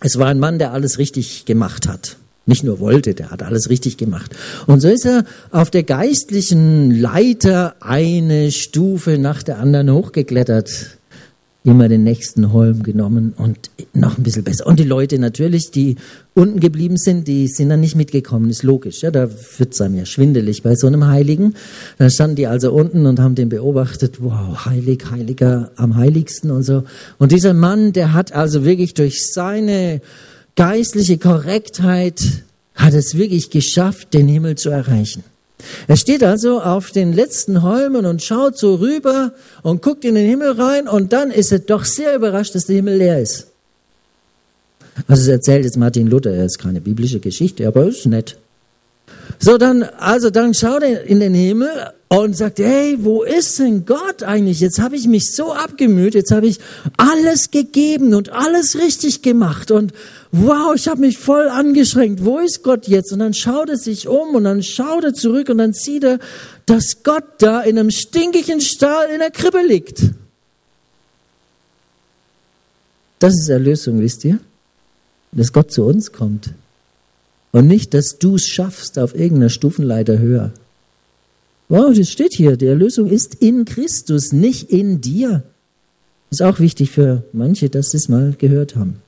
[0.00, 2.16] Es war ein Mann, der alles richtig gemacht hat.
[2.48, 4.30] Nicht nur wollte, der hat alles richtig gemacht.
[4.68, 10.98] Und so ist er auf der geistlichen Leiter eine Stufe nach der anderen hochgeklettert.
[11.64, 13.58] Immer den nächsten Holm genommen und
[13.92, 14.68] noch ein bisschen besser.
[14.68, 15.96] Und die Leute natürlich, die
[16.34, 19.02] unten geblieben sind, die sind dann nicht mitgekommen, ist logisch.
[19.02, 19.28] Ja, da
[19.58, 21.54] wird's einem ja schwindelig bei so einem Heiligen.
[21.98, 24.22] Dann standen die also unten und haben den beobachtet.
[24.22, 26.84] Wow, heilig, heiliger, am heiligsten und so.
[27.18, 30.00] Und dieser Mann, der hat also wirklich durch seine
[30.56, 32.20] geistliche Korrektheit
[32.74, 35.24] hat es wirklich geschafft, den Himmel zu erreichen.
[35.88, 40.28] Er steht also auf den letzten Holmen und schaut so rüber und guckt in den
[40.28, 43.46] Himmel rein und dann ist er doch sehr überrascht, dass der Himmel leer ist.
[45.08, 48.36] Also es erzählt jetzt Martin Luther, er ist keine biblische Geschichte, aber es ist nett.
[49.38, 51.68] So, dann, also dann schaut er in den Himmel
[52.08, 54.60] und sagt, hey, wo ist denn Gott eigentlich?
[54.60, 56.58] Jetzt habe ich mich so abgemüht, jetzt habe ich
[56.96, 59.92] alles gegeben und alles richtig gemacht und
[60.30, 62.24] wow, ich habe mich voll angeschränkt.
[62.24, 63.12] Wo ist Gott jetzt?
[63.12, 66.18] Und dann schaut er sich um und dann schaut er zurück und dann sieht er,
[66.66, 70.02] dass Gott da in einem stinkigen Stall in der Krippe liegt.
[73.18, 74.38] Das ist Erlösung, wisst ihr?
[75.32, 76.50] Dass Gott zu uns kommt.
[77.56, 80.52] Und nicht, dass du es schaffst auf irgendeiner Stufenleiter höher.
[81.70, 82.58] Wow, das steht hier.
[82.58, 85.42] Die Erlösung ist in Christus, nicht in dir.
[86.30, 89.00] Ist auch wichtig für manche, dass sie es mal gehört haben.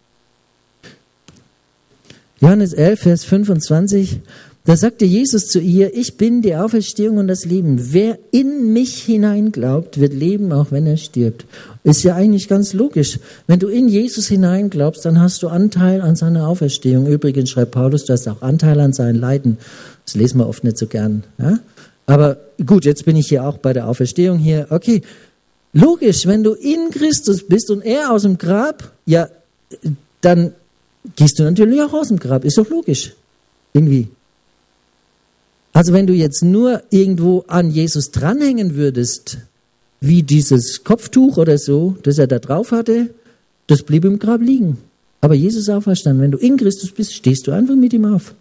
[2.40, 4.20] Johannes 11, Vers 25.
[4.68, 7.94] Da sagte Jesus zu ihr, ich bin die Auferstehung und das Leben.
[7.94, 11.46] Wer in mich hineinglaubt, wird leben, auch wenn er stirbt.
[11.84, 13.18] Ist ja eigentlich ganz logisch.
[13.46, 17.06] Wenn du in Jesus hineinglaubst, dann hast du Anteil an seiner Auferstehung.
[17.06, 19.56] Übrigens schreibt Paulus, du hast auch Anteil an seinen Leiden.
[20.04, 21.24] Das lesen wir oft nicht so gern.
[21.38, 21.60] Ja?
[22.04, 24.66] Aber gut, jetzt bin ich hier auch bei der Auferstehung hier.
[24.68, 25.00] Okay,
[25.72, 29.30] logisch, wenn du in Christus bist und er aus dem Grab, ja,
[30.20, 30.52] dann
[31.16, 32.44] gehst du natürlich auch aus dem Grab.
[32.44, 33.14] Ist doch logisch.
[33.72, 34.08] Irgendwie.
[35.78, 39.38] Also wenn du jetzt nur irgendwo an Jesus dranhängen würdest,
[40.00, 43.10] wie dieses Kopftuch oder so, das er da drauf hatte,
[43.68, 44.78] das blieb im Grab liegen.
[45.20, 46.20] Aber Jesus ist auferstanden.
[46.20, 48.34] Wenn du in Christus bist, stehst du einfach mit ihm auf.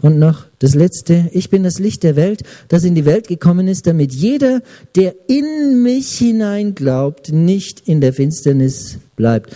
[0.00, 3.68] Und noch das Letzte, ich bin das Licht der Welt, das in die Welt gekommen
[3.68, 4.60] ist, damit jeder,
[4.96, 9.54] der in mich hinein glaubt, nicht in der Finsternis bleibt.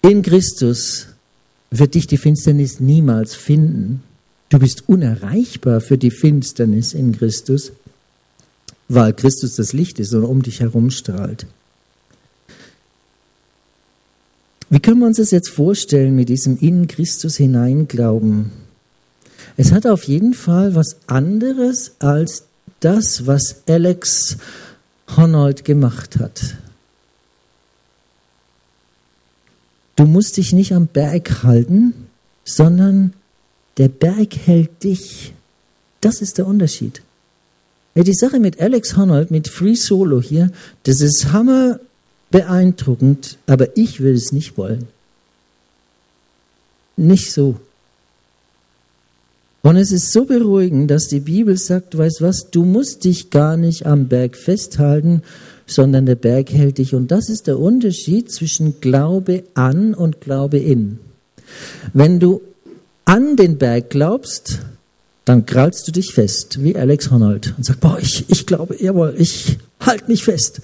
[0.00, 1.08] In Christus
[1.70, 4.02] wird dich die Finsternis niemals finden.
[4.50, 7.72] Du bist unerreichbar für die Finsternis in Christus,
[8.88, 11.46] weil Christus das Licht ist und um dich herum strahlt.
[14.70, 18.50] Wie können wir uns das jetzt vorstellen mit diesem in Christus hineinglauben?
[19.56, 22.44] Es hat auf jeden Fall was anderes als
[22.80, 24.38] das, was Alex
[25.16, 26.56] Honnold gemacht hat.
[29.96, 31.92] Du musst dich nicht am Berg halten,
[32.44, 33.14] sondern
[33.78, 35.32] der Berg hält dich.
[36.00, 37.02] Das ist der Unterschied.
[37.94, 40.50] Ja, die Sache mit Alex Honnold, mit Free Solo hier,
[40.84, 41.80] das ist hammer
[42.30, 44.86] beeindruckend, aber ich will es nicht wollen.
[46.96, 47.56] Nicht so.
[49.62, 53.56] Und es ist so beruhigend, dass die Bibel sagt, weißt was, du musst dich gar
[53.56, 55.22] nicht am Berg festhalten,
[55.66, 56.94] sondern der Berg hält dich.
[56.94, 61.00] Und das ist der Unterschied zwischen Glaube an und Glaube in.
[61.92, 62.40] Wenn du
[63.08, 64.60] an den Berg glaubst,
[65.24, 69.14] dann krallst du dich fest, wie Alex Honnold, und sagst, boah, ich, ich glaube, jawohl,
[69.16, 70.60] ich halte mich fest.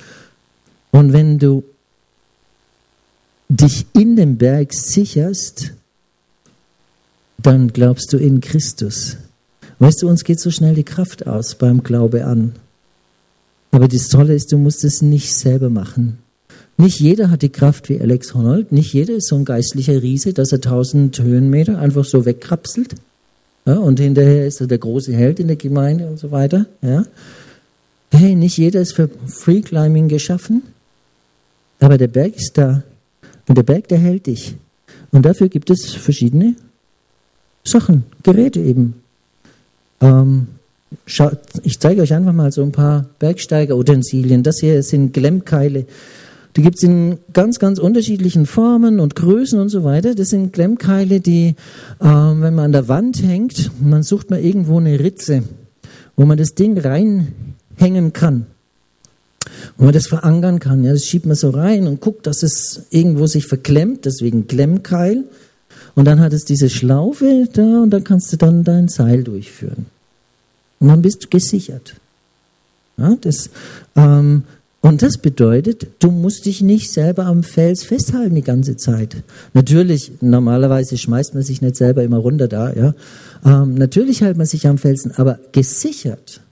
[0.90, 1.64] Und wenn du
[3.48, 5.72] dich in dem Berg sicherst,
[7.38, 9.16] dann glaubst du in Christus.
[9.78, 12.54] Weißt du, uns geht so schnell die Kraft aus beim Glaube an.
[13.70, 16.18] Aber das Tolle ist, du musst es nicht selber machen.
[16.76, 20.32] Nicht jeder hat die Kraft wie Alex Honnold, nicht jeder ist so ein geistlicher Riese,
[20.32, 22.96] dass er tausend Höhenmeter einfach so wegkrapselt.
[23.64, 26.66] Ja, und hinterher ist er der große Held in der Gemeinde und so weiter.
[26.82, 27.04] Ja.
[28.10, 30.62] Hey, nicht jeder ist für Free Climbing geschaffen,
[31.80, 32.82] aber der Berg ist da.
[33.48, 34.56] Und der Berg, der hält dich.
[35.12, 36.56] Und dafür gibt es verschiedene
[37.62, 38.94] Sachen, Geräte eben.
[40.00, 40.48] Ähm,
[41.62, 44.42] ich zeige euch einfach mal so ein paar Bergsteigerutensilien.
[44.42, 45.86] Das hier sind Glemmkeile.
[46.56, 50.14] Die gibt es in ganz, ganz unterschiedlichen Formen und Größen und so weiter.
[50.14, 51.56] Das sind Klemmkeile, die,
[51.98, 55.42] äh, wenn man an der Wand hängt, man sucht mal irgendwo eine Ritze,
[56.16, 58.46] wo man das Ding reinhängen kann.
[59.76, 60.84] Wo man das verankern kann.
[60.84, 65.24] Ja, das schiebt man so rein und guckt, dass es irgendwo sich verklemmt, deswegen Klemmkeil.
[65.96, 69.86] Und dann hat es diese Schlaufe da und dann kannst du dann dein Seil durchführen.
[70.78, 71.96] Und dann bist du gesichert.
[72.96, 73.50] Ja, das,
[73.96, 74.44] ähm,
[74.84, 79.16] und das bedeutet, du musst dich nicht selber am Fels festhalten die ganze Zeit.
[79.54, 82.94] Natürlich, normalerweise schmeißt man sich nicht selber immer runter da, ja.
[83.46, 86.42] Ähm, natürlich hält man sich am Felsen, aber gesichert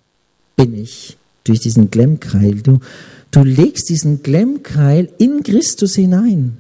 [0.57, 2.63] bin ich durch diesen Glemmkeil.
[2.63, 2.81] Du,
[3.33, 6.57] du legst diesen Glemmkeil in Christus hinein.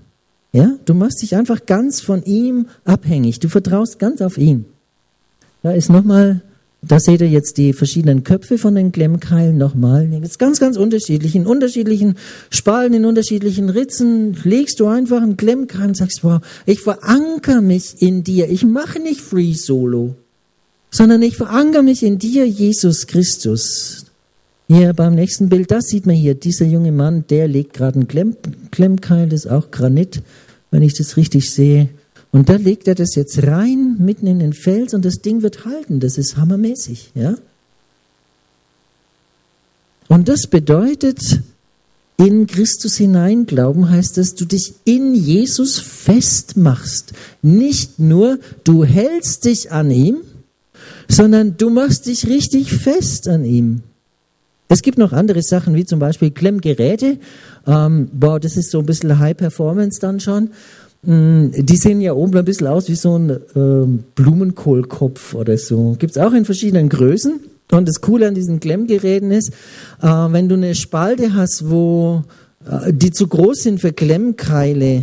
[0.53, 3.41] Ja, du machst dich einfach ganz von ihm abhängig.
[3.41, 4.67] Du vertraust ganz auf ihn.
[5.63, 6.43] Da ist nochmal
[6.85, 10.13] da seht ihr jetzt die verschiedenen Köpfe von den Klemmkeilen nochmal.
[10.13, 11.37] Jetzt ganz, ganz unterschiedlich.
[11.37, 12.17] In unterschiedlichen
[12.51, 18.03] Spalten, in unterschiedlichen Ritzen legst du einfach einen Klemmkeil und sagst, wow, ich veranker mich
[18.03, 18.51] in dir.
[18.51, 20.17] Ich mache nicht Free Solo,
[20.91, 24.07] sondern ich veranker mich in dir, Jesus Christus.
[24.67, 26.35] Hier beim nächsten Bild, das sieht man hier.
[26.35, 28.37] Dieser junge Mann, der legt gerade einen Klemm,
[28.73, 30.23] Klemmkeil, das ist auch Granit,
[30.73, 31.91] wenn ich das richtig sehe.
[32.33, 35.67] Und da legt er das jetzt rein, mitten in den Fels und das Ding wird
[35.67, 36.01] halten.
[36.01, 37.35] Das ist hammermäßig, ja.
[40.09, 41.21] Und das bedeutet,
[42.17, 47.13] in Christus hineinglauben heißt, dass du dich in Jesus festmachst.
[47.43, 50.19] Nicht nur, du hältst dich an ihm,
[51.09, 53.83] sondern du machst dich richtig fest an ihm.
[54.69, 57.19] Es gibt noch andere Sachen, wie zum Beispiel Klemmgeräte.
[57.67, 60.51] Ähm, boah, das ist so ein bisschen High Performance dann schon.
[61.05, 65.97] Mm, die sehen ja oben ein bisschen aus wie so ein ähm, Blumenkohlkopf oder so.
[65.99, 67.41] Gibt es auch in verschiedenen Größen.
[67.73, 69.51] Und das Coole an diesen Klemmgeräten ist,
[70.03, 72.23] äh, wenn du eine Spalte hast, wo
[72.71, 75.03] äh, die zu groß sind für Klemmkeile,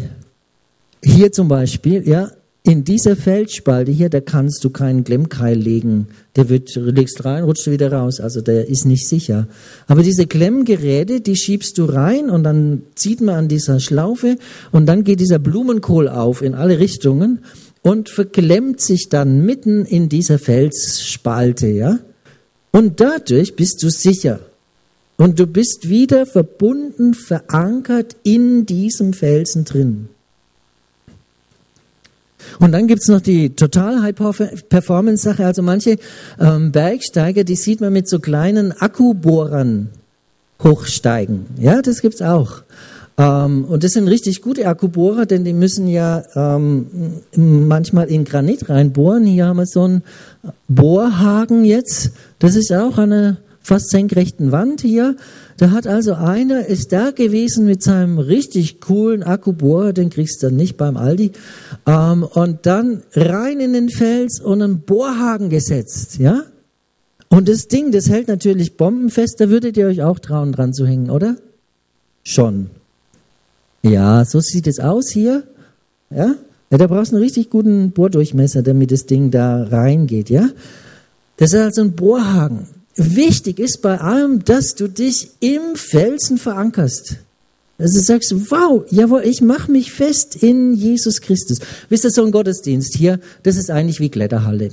[1.04, 2.30] hier zum Beispiel, ja,
[2.64, 6.08] in dieser Feldspalte hier, da kannst du keinen Klemmkeil legen.
[6.36, 8.20] Der wird, legst rein, rutscht wieder raus.
[8.20, 9.48] Also der ist nicht sicher.
[9.88, 14.38] Aber diese Klemmgeräte, die schiebst du rein und dann zieht man an dieser Schlaufe
[14.72, 17.40] und dann geht dieser Blumenkohl auf in alle Richtungen
[17.82, 22.00] und verklemmt sich dann mitten in dieser Felsspalte, ja.
[22.72, 24.42] Und dadurch bist du sicher.
[25.18, 30.10] Und du bist wieder verbunden, verankert in diesem Felsen drin.
[32.60, 35.46] Und dann gibt's noch die total High-Performance-Sache.
[35.46, 35.98] Also manche
[36.40, 39.90] ähm, Bergsteiger, die sieht man mit so kleinen Akkubohrern
[40.64, 41.46] hochsteigen.
[41.58, 42.64] Ja, das gibt's auch.
[43.18, 46.88] Ähm, und das sind richtig gute Akkubohrer, denn die müssen ja ähm,
[47.36, 49.26] manchmal in Granit reinbohren.
[49.26, 50.04] Hier haben wir so einen
[50.70, 52.12] Bohrhaken jetzt.
[52.40, 53.38] Das ist auch eine
[53.70, 55.16] fast senkrechten Wand hier.
[55.58, 60.48] Da hat also einer, ist da gewesen mit seinem richtig coolen Akkubohrer, den kriegst du
[60.48, 61.32] dann nicht beim Aldi,
[61.86, 66.44] ähm, und dann rein in den Fels und einen Bohrhaken gesetzt, ja?
[67.30, 70.88] Und das Ding, das hält natürlich bombenfest, da würdet ihr euch auch trauen, dran zu
[70.88, 71.36] hängen, oder?
[72.24, 72.72] Schon.
[73.84, 75.44] Ja, so sieht es aus hier,
[76.10, 76.36] ja?
[76.72, 80.50] Ja, da brauchst du einen richtig guten Bohrdurchmesser, damit das Ding da reingeht, ja?
[81.38, 82.79] Das ist also ein Bohrhaken.
[83.02, 87.16] Wichtig ist bei allem, dass du dich im Felsen verankerst.
[87.78, 91.60] Also du sagst, wow, jawohl, ich mache mich fest in Jesus Christus.
[91.88, 94.72] Wisst ihr, so ein Gottesdienst hier, das ist eigentlich wie Kletterhalle.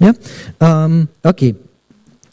[0.00, 0.12] Ja,
[0.60, 1.54] ähm, okay.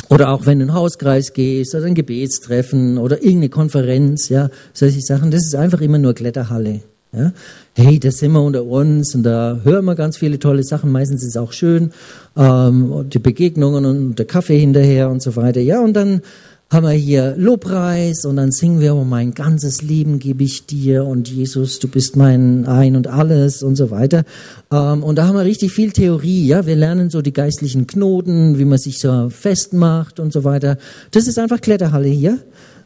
[0.10, 4.50] Oder auch wenn du in einen Hauskreis gehst oder ein Gebetstreffen oder irgendeine Konferenz, ja,
[4.74, 6.82] solche Sachen, das ist einfach immer nur Kletterhalle.
[7.14, 7.32] Ja?
[7.74, 10.92] Hey, da sind wir unter uns und da hören wir ganz viele tolle Sachen.
[10.92, 11.92] Meistens ist es auch schön,
[12.36, 15.62] ähm, die Begegnungen und der Kaffee hinterher und so weiter.
[15.62, 16.22] Ja, und dann
[16.70, 21.06] haben wir hier Lobpreis und dann singen wir, oh mein ganzes Leben gebe ich dir
[21.06, 24.26] und Jesus, du bist mein Ein und alles und so weiter.
[24.72, 26.66] Ähm, und da haben wir richtig viel Theorie, ja.
[26.66, 30.78] Wir lernen so die geistlichen Knoten, wie man sich so festmacht und so weiter.
[31.12, 32.40] Das ist einfach Kletterhalle hier.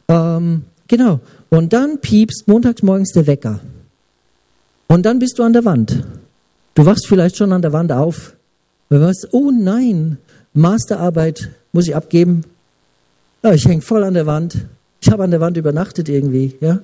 [0.07, 1.19] Ähm, genau.
[1.49, 3.61] Und dann piepst montags morgens der Wecker.
[4.91, 6.03] Und dann bist du an der Wand.
[6.75, 8.35] Du wachst vielleicht schon an der Wand auf.
[8.89, 10.17] Du weißt, oh nein,
[10.53, 12.43] Masterarbeit muss ich abgeben.
[13.41, 14.65] Ja, ich hänge voll an der Wand.
[14.99, 16.81] Ich habe an der Wand übernachtet irgendwie, ja.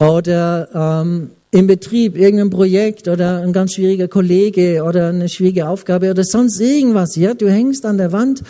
[0.00, 6.10] Oder ähm, im Betrieb irgendein Projekt oder ein ganz schwieriger Kollege oder eine schwierige Aufgabe
[6.10, 7.34] oder sonst irgendwas, ja.
[7.34, 8.42] Du hängst an der Wand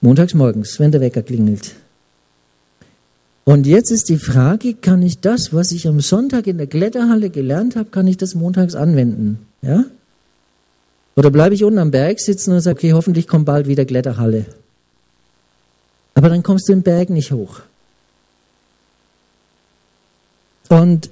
[0.00, 1.74] montags morgens, wenn der Wecker klingelt.
[3.48, 7.30] Und jetzt ist die Frage, kann ich das, was ich am Sonntag in der Kletterhalle
[7.30, 9.38] gelernt habe, kann ich das montags anwenden?
[9.62, 9.86] Ja?
[11.16, 14.44] Oder bleibe ich unten am Berg sitzen und sage, okay, hoffentlich kommt bald wieder Kletterhalle.
[16.12, 17.60] Aber dann kommst du den Berg nicht hoch.
[20.68, 21.08] Und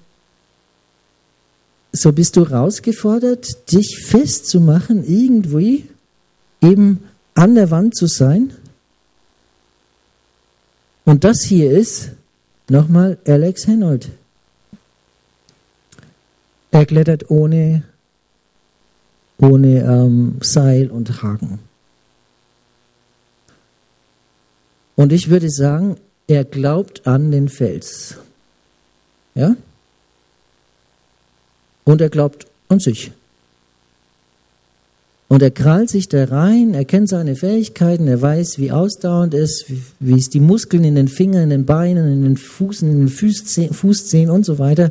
[1.92, 5.87] so bist du herausgefordert, dich festzumachen, irgendwie
[6.61, 8.53] eben an der Wand zu sein.
[11.07, 12.11] Und das hier ist
[12.68, 14.11] Nochmal Alex Henold.
[16.72, 17.85] Er klettert ohne,
[19.38, 21.61] ohne ähm, Seil und Haken.
[24.96, 28.16] Und ich würde sagen, er glaubt an den Fels.
[29.35, 29.55] Ja?
[31.85, 33.12] Und er glaubt an sich.
[35.28, 39.62] Und er krallt sich da rein, er kennt seine Fähigkeiten, er weiß, wie ausdauernd es
[39.62, 42.88] ist, wie, wie es die Muskeln in den Fingern, in den Beinen, in den Fußen,
[42.88, 44.90] in den Fußzehen, Fußzehen und so weiter.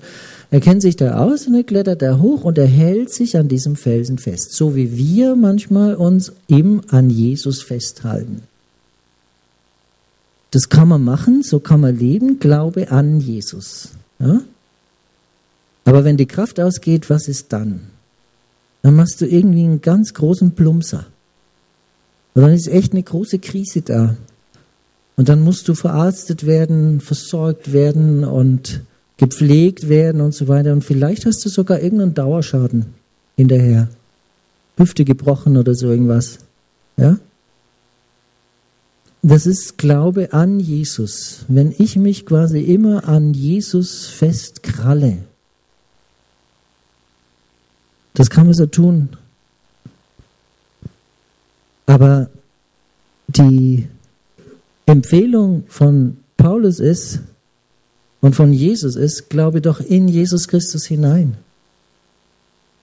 [0.52, 3.48] Er kennt sich da aus und er klettert da hoch und er hält sich an
[3.48, 4.54] diesem Felsen fest.
[4.54, 8.42] So wie wir manchmal uns eben an Jesus festhalten.
[10.52, 13.90] Das kann man machen, so kann man leben, Glaube an Jesus.
[14.20, 14.42] Ja?
[15.86, 17.95] Aber wenn die Kraft ausgeht, was ist dann?
[18.86, 21.08] Dann machst du irgendwie einen ganz großen Plumpser.
[22.36, 24.16] Und dann ist echt eine große Krise da.
[25.16, 28.82] Und dann musst du verarztet werden, versorgt werden und
[29.18, 30.72] gepflegt werden und so weiter.
[30.72, 32.86] Und vielleicht hast du sogar irgendeinen Dauerschaden.
[33.36, 33.90] hinterher.
[34.78, 36.38] Hüfte gebrochen oder so irgendwas.
[36.96, 37.18] Ja?
[39.24, 41.44] Das ist Glaube an Jesus.
[41.48, 45.24] Wenn ich mich quasi immer an Jesus festkralle,
[48.16, 49.10] das kann man so tun.
[51.86, 52.30] Aber
[53.28, 53.88] die
[54.86, 57.20] Empfehlung von Paulus ist
[58.22, 61.38] und von Jesus ist, glaube doch in Jesus Christus hinein.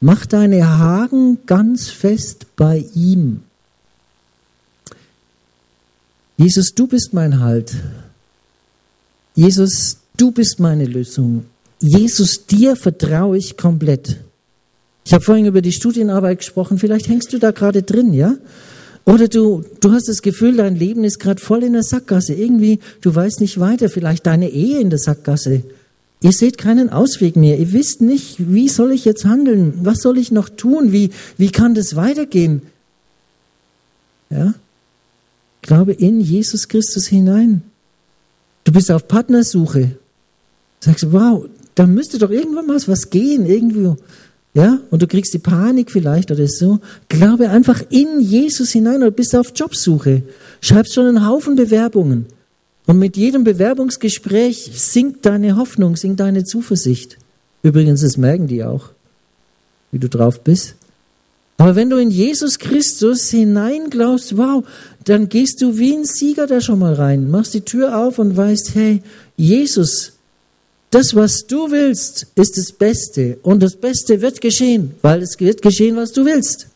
[0.01, 3.43] Mach deine Haken ganz fest bei ihm.
[6.37, 7.75] Jesus, du bist mein Halt.
[9.35, 11.47] Jesus, du bist meine Lösung.
[11.81, 14.19] Jesus, dir vertraue ich komplett.
[15.05, 18.37] Ich habe vorhin über die Studienarbeit gesprochen, vielleicht hängst du da gerade drin, ja?
[19.05, 22.35] Oder du, du hast das Gefühl, dein Leben ist gerade voll in der Sackgasse.
[22.35, 25.65] Irgendwie, du weißt nicht weiter, vielleicht deine Ehe in der Sackgasse.
[26.21, 27.59] Ihr seht keinen Ausweg mehr.
[27.59, 29.75] Ihr wisst nicht, wie soll ich jetzt handeln?
[29.83, 30.93] Was soll ich noch tun?
[30.93, 32.63] Wie, wie kann das weitergehen?
[34.31, 34.55] Ja?
[35.63, 37.63] Glaube in Jesus Christus hinein.
[38.63, 39.97] Du bist auf Partnersuche.
[40.79, 41.45] Sagst wow,
[41.75, 43.97] da müsste doch irgendwann mal was gehen, irgendwo.
[44.55, 46.81] Ja, und du kriegst die Panik vielleicht oder so.
[47.09, 50.23] Glaube einfach in Jesus hinein oder bist auf Jobsuche.
[50.61, 52.27] Schreibst schon einen Haufen Bewerbungen.
[52.87, 57.17] Und mit jedem Bewerbungsgespräch sinkt deine Hoffnung, sinkt deine Zuversicht.
[57.63, 58.91] Übrigens, das merken die auch,
[59.91, 60.75] wie du drauf bist.
[61.57, 64.65] Aber wenn du in Jesus Christus hineinglaubst, wow,
[65.05, 68.37] dann gehst du wie ein Sieger da schon mal rein, machst die Tür auf und
[68.37, 69.03] weißt, hey,
[69.37, 70.12] Jesus,
[70.93, 73.39] das, was du willst, ist das Beste.
[73.43, 76.69] Und das Beste wird geschehen, weil es wird geschehen, was du willst.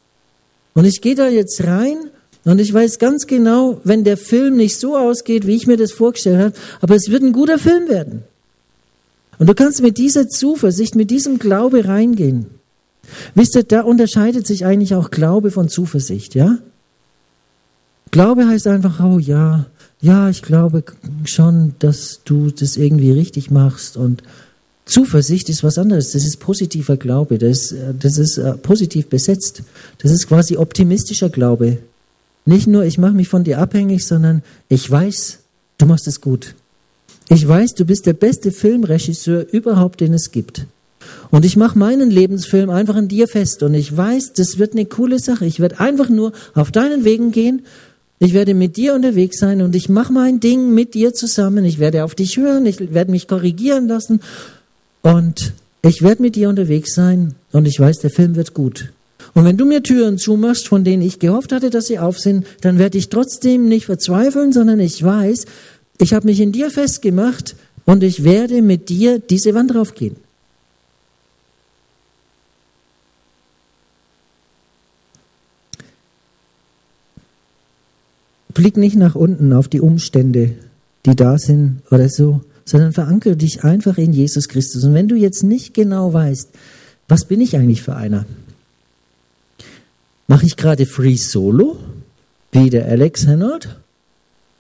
[0.75, 2.11] Und ich gehe da jetzt rein
[2.45, 5.93] und ich weiß ganz genau, wenn der Film nicht so ausgeht, wie ich mir das
[5.93, 8.23] vorgestellt habe, aber es wird ein guter Film werden.
[9.39, 12.47] Und du kannst mit dieser Zuversicht, mit diesem Glaube reingehen.
[13.35, 16.59] Wisst ihr, da unterscheidet sich eigentlich auch Glaube von Zuversicht, ja?
[18.11, 19.67] Glaube heißt einfach, oh ja,
[20.01, 20.85] ja, ich glaube
[21.25, 24.23] schon, dass du das irgendwie richtig machst und
[24.87, 26.13] Zuversicht ist was anderes.
[26.13, 27.39] Das ist positiver Glaube.
[27.39, 29.63] Das, das ist äh, positiv besetzt.
[29.99, 31.79] Das ist quasi optimistischer Glaube.
[32.45, 35.41] Nicht nur, ich mache mich von dir abhängig, sondern ich weiß,
[35.79, 36.55] du machst es gut.
[37.29, 40.67] Ich weiß, du bist der beste Filmregisseur überhaupt, den es gibt.
[41.31, 43.65] Und ich mache meinen Lebensfilm einfach an dir fest.
[43.65, 45.47] Und ich weiß, das wird eine coole Sache.
[45.47, 47.63] Ich werde einfach nur auf deinen Wegen gehen.
[48.19, 51.65] Ich werde mit dir unterwegs sein und ich mache mein Ding mit dir zusammen.
[51.65, 52.65] Ich werde auf dich hören.
[52.65, 54.21] Ich werde mich korrigieren lassen.
[55.03, 55.53] Und
[55.83, 57.35] ich werde mit dir unterwegs sein.
[57.53, 58.93] Und ich weiß, der Film wird gut.
[59.35, 62.47] Und wenn du mir Türen zumachst, von denen ich gehofft hatte, dass sie auf sind,
[62.63, 65.45] dann werde ich trotzdem nicht verzweifeln, sondern ich weiß,
[65.99, 67.55] ich habe mich in dir festgemacht
[67.85, 70.17] und ich werde mit dir diese Wand raufgehen.
[78.57, 80.53] Blick nicht nach unten auf die Umstände,
[81.05, 84.83] die da sind oder so, sondern verankere dich einfach in Jesus Christus.
[84.85, 86.49] Und wenn du jetzt nicht genau weißt,
[87.07, 88.25] was bin ich eigentlich für einer?
[90.27, 91.77] Mache ich gerade Free Solo,
[92.51, 93.79] wie der Alex Hennard?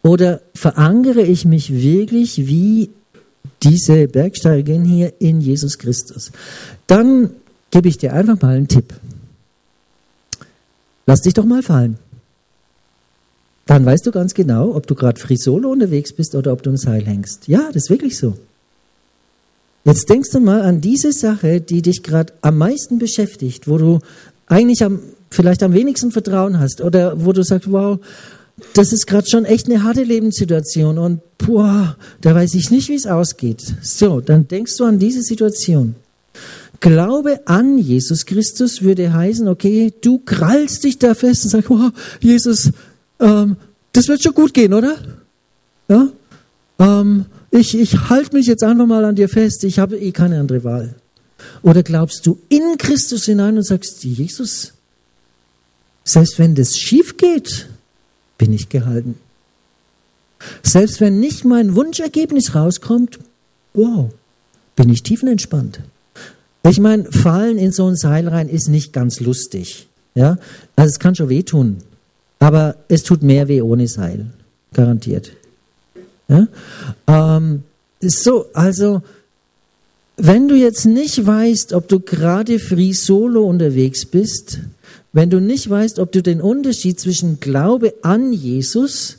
[0.03, 2.91] Oder verankere ich mich wirklich wie
[3.63, 6.33] diese Bergsteigerin hier in Jesus Christus?
[6.87, 7.31] Dann
[7.71, 8.93] gebe ich dir einfach mal einen Tipp.
[11.07, 11.99] Lass dich doch mal fallen.
[13.67, 16.71] Dann weißt du ganz genau, ob du gerade Free Solo unterwegs bist oder ob du
[16.71, 17.49] im Seil hängst.
[17.49, 18.35] Ja, das ist wirklich so.
[19.85, 24.01] Jetzt denkst du mal an diese Sache, die dich gerade am meisten beschäftigt, wo du
[24.47, 25.01] eigentlich am
[25.31, 27.99] vielleicht am wenigsten Vertrauen hast oder wo du sagst, wow,
[28.75, 32.95] das ist gerade schon echt eine harte Lebenssituation und boah, da weiß ich nicht, wie
[32.95, 33.63] es ausgeht.
[33.83, 35.95] So, dann denkst du an diese Situation.
[36.81, 41.91] Glaube an Jesus Christus würde heißen, okay, du krallst dich da fest und sagst, wow,
[42.21, 42.71] Jesus,
[43.21, 43.57] ähm,
[43.93, 44.97] das wird schon gut gehen, oder?
[45.89, 46.09] Ja?
[46.79, 50.39] Ähm, ich ich halte mich jetzt einfach mal an dir fest, ich habe eh keine
[50.41, 50.95] andere Wahl.
[51.63, 54.73] Oder glaubst du in Christus hinein und sagst, Jesus,
[56.05, 57.69] selbst wenn das schief geht,
[58.39, 59.17] bin ich gehalten.
[60.63, 63.19] Selbst wenn nicht mein Wunschergebnis rauskommt,
[63.75, 64.11] wow,
[64.77, 65.81] bin ich tiefenentspannt.
[66.69, 69.89] Ich meine, fallen in so ein Seil rein ist nicht ganz lustig.
[70.15, 70.39] Ja,
[70.77, 71.79] also es kann schon wehtun,
[72.39, 74.27] aber es tut mehr weh ohne Seil,
[74.73, 75.33] garantiert.
[76.29, 76.49] Ja?
[77.07, 77.63] Ähm,
[78.01, 79.03] so, also
[80.17, 84.61] wenn du jetzt nicht weißt, ob du gerade free solo unterwegs bist,
[85.13, 89.19] wenn du nicht weißt, ob du den Unterschied zwischen Glaube an Jesus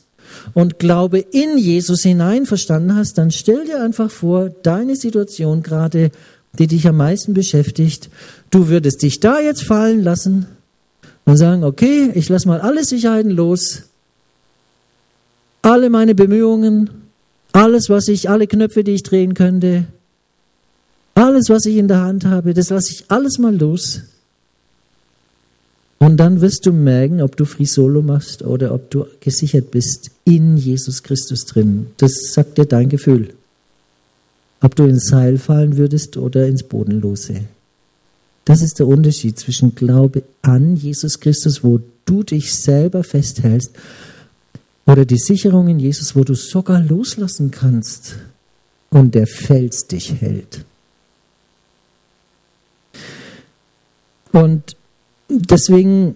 [0.53, 6.11] und Glaube in Jesus hinein verstanden hast, dann stell dir einfach vor, deine Situation gerade,
[6.57, 8.09] die dich am meisten beschäftigt,
[8.49, 10.47] du würdest dich da jetzt fallen lassen
[11.27, 13.83] und sagen, okay, ich lasse mal alle Sicherheiten los,
[15.61, 16.89] alle meine Bemühungen,
[17.51, 19.87] alles, was ich, alle Knöpfe, die ich drehen könnte,
[21.15, 24.03] alles, was ich in der Hand habe, das lasse ich alles mal los.
[25.97, 30.11] Und dann wirst du merken, ob du Free Solo machst oder ob du gesichert bist
[30.23, 31.87] in Jesus Christus drin.
[31.97, 33.33] Das sagt dir dein Gefühl.
[34.61, 37.41] Ob du ins Seil fallen würdest oder ins Bodenlose.
[38.47, 43.71] Das ist der Unterschied zwischen Glaube an Jesus Christus, wo du dich selber festhältst,
[44.85, 48.15] oder die Sicherung in Jesus, wo du sogar loslassen kannst
[48.89, 50.63] und der Fels dich hält.
[54.31, 54.77] Und
[55.27, 56.15] deswegen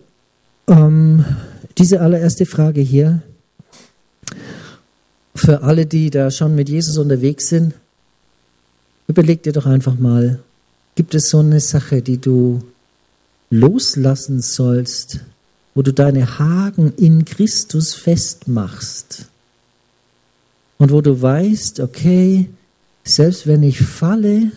[0.68, 1.26] ähm,
[1.78, 3.22] diese allererste Frage hier,
[5.36, 7.74] für alle, die da schon mit Jesus unterwegs sind,
[9.12, 10.40] Überleg dir doch einfach mal,
[11.02, 12.60] gibt es so eine Sache, die du
[13.50, 15.22] loslassen sollst,
[15.74, 19.26] wo du deine Haken in Christus festmachst
[20.78, 22.52] und wo du weißt, okay,
[23.04, 24.52] selbst wenn ich falle,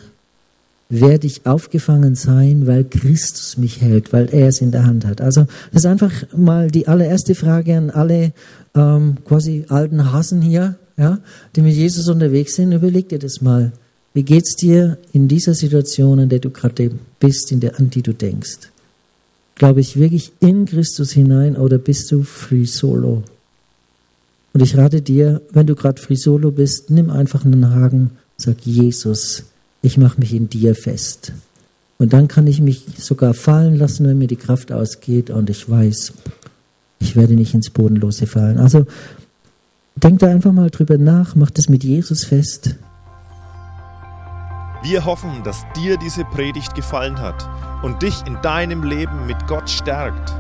[0.91, 5.23] werde ich aufgefangen sein, weil Christus mich hält, weil er es in der Hand hat.
[5.23, 8.35] Also das ist einfach mal die allererste Frage an alle
[8.75, 11.21] ähm, quasi alten Hasen hier, ja,
[11.57, 12.73] die mit Jesus unterwegs sind.
[12.73, 13.73] Überleg dir das mal.
[14.15, 18.03] Wie geht's dir in dieser Situation, in der du gerade bist, in der, an die
[18.03, 18.71] du denkst?
[19.57, 23.25] Glaube ich wirklich in Christus hinein oder bist du free solo?
[24.53, 28.65] Und ich rate dir, wenn du gerade free solo bist, nimm einfach einen Haken, sag
[28.65, 29.45] Jesus,
[29.83, 31.33] ich mache mich in dir fest.
[31.99, 35.69] Und dann kann ich mich sogar fallen lassen, wenn mir die Kraft ausgeht und ich
[35.69, 36.12] weiß,
[37.01, 38.59] ich werde nicht ins Bodenlose fallen.
[38.59, 38.87] Also
[39.97, 42.77] denk da einfach mal drüber nach, mach das mit Jesus fest.
[44.85, 47.49] Wir hoffen, dass dir diese Predigt gefallen hat
[47.82, 50.35] und dich in deinem Leben mit Gott stärkt.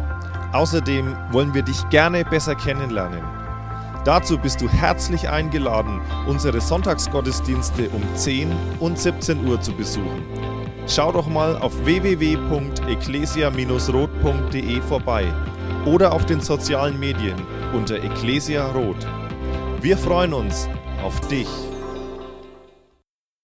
[0.52, 3.22] Außerdem wollen wir dich gerne besser kennenlernen.
[4.04, 10.26] Dazu bist du herzlich eingeladen, unsere Sonntagsgottesdienste um 10 und 17 Uhr zu besuchen.
[10.86, 15.24] Schau doch mal auf www.ecclesia-rot.de vorbei
[15.86, 17.40] oder auf den sozialen Medien
[17.72, 19.06] unter Ecclesia Rot.
[19.80, 20.68] Wir freuen uns
[21.02, 21.48] auf dich.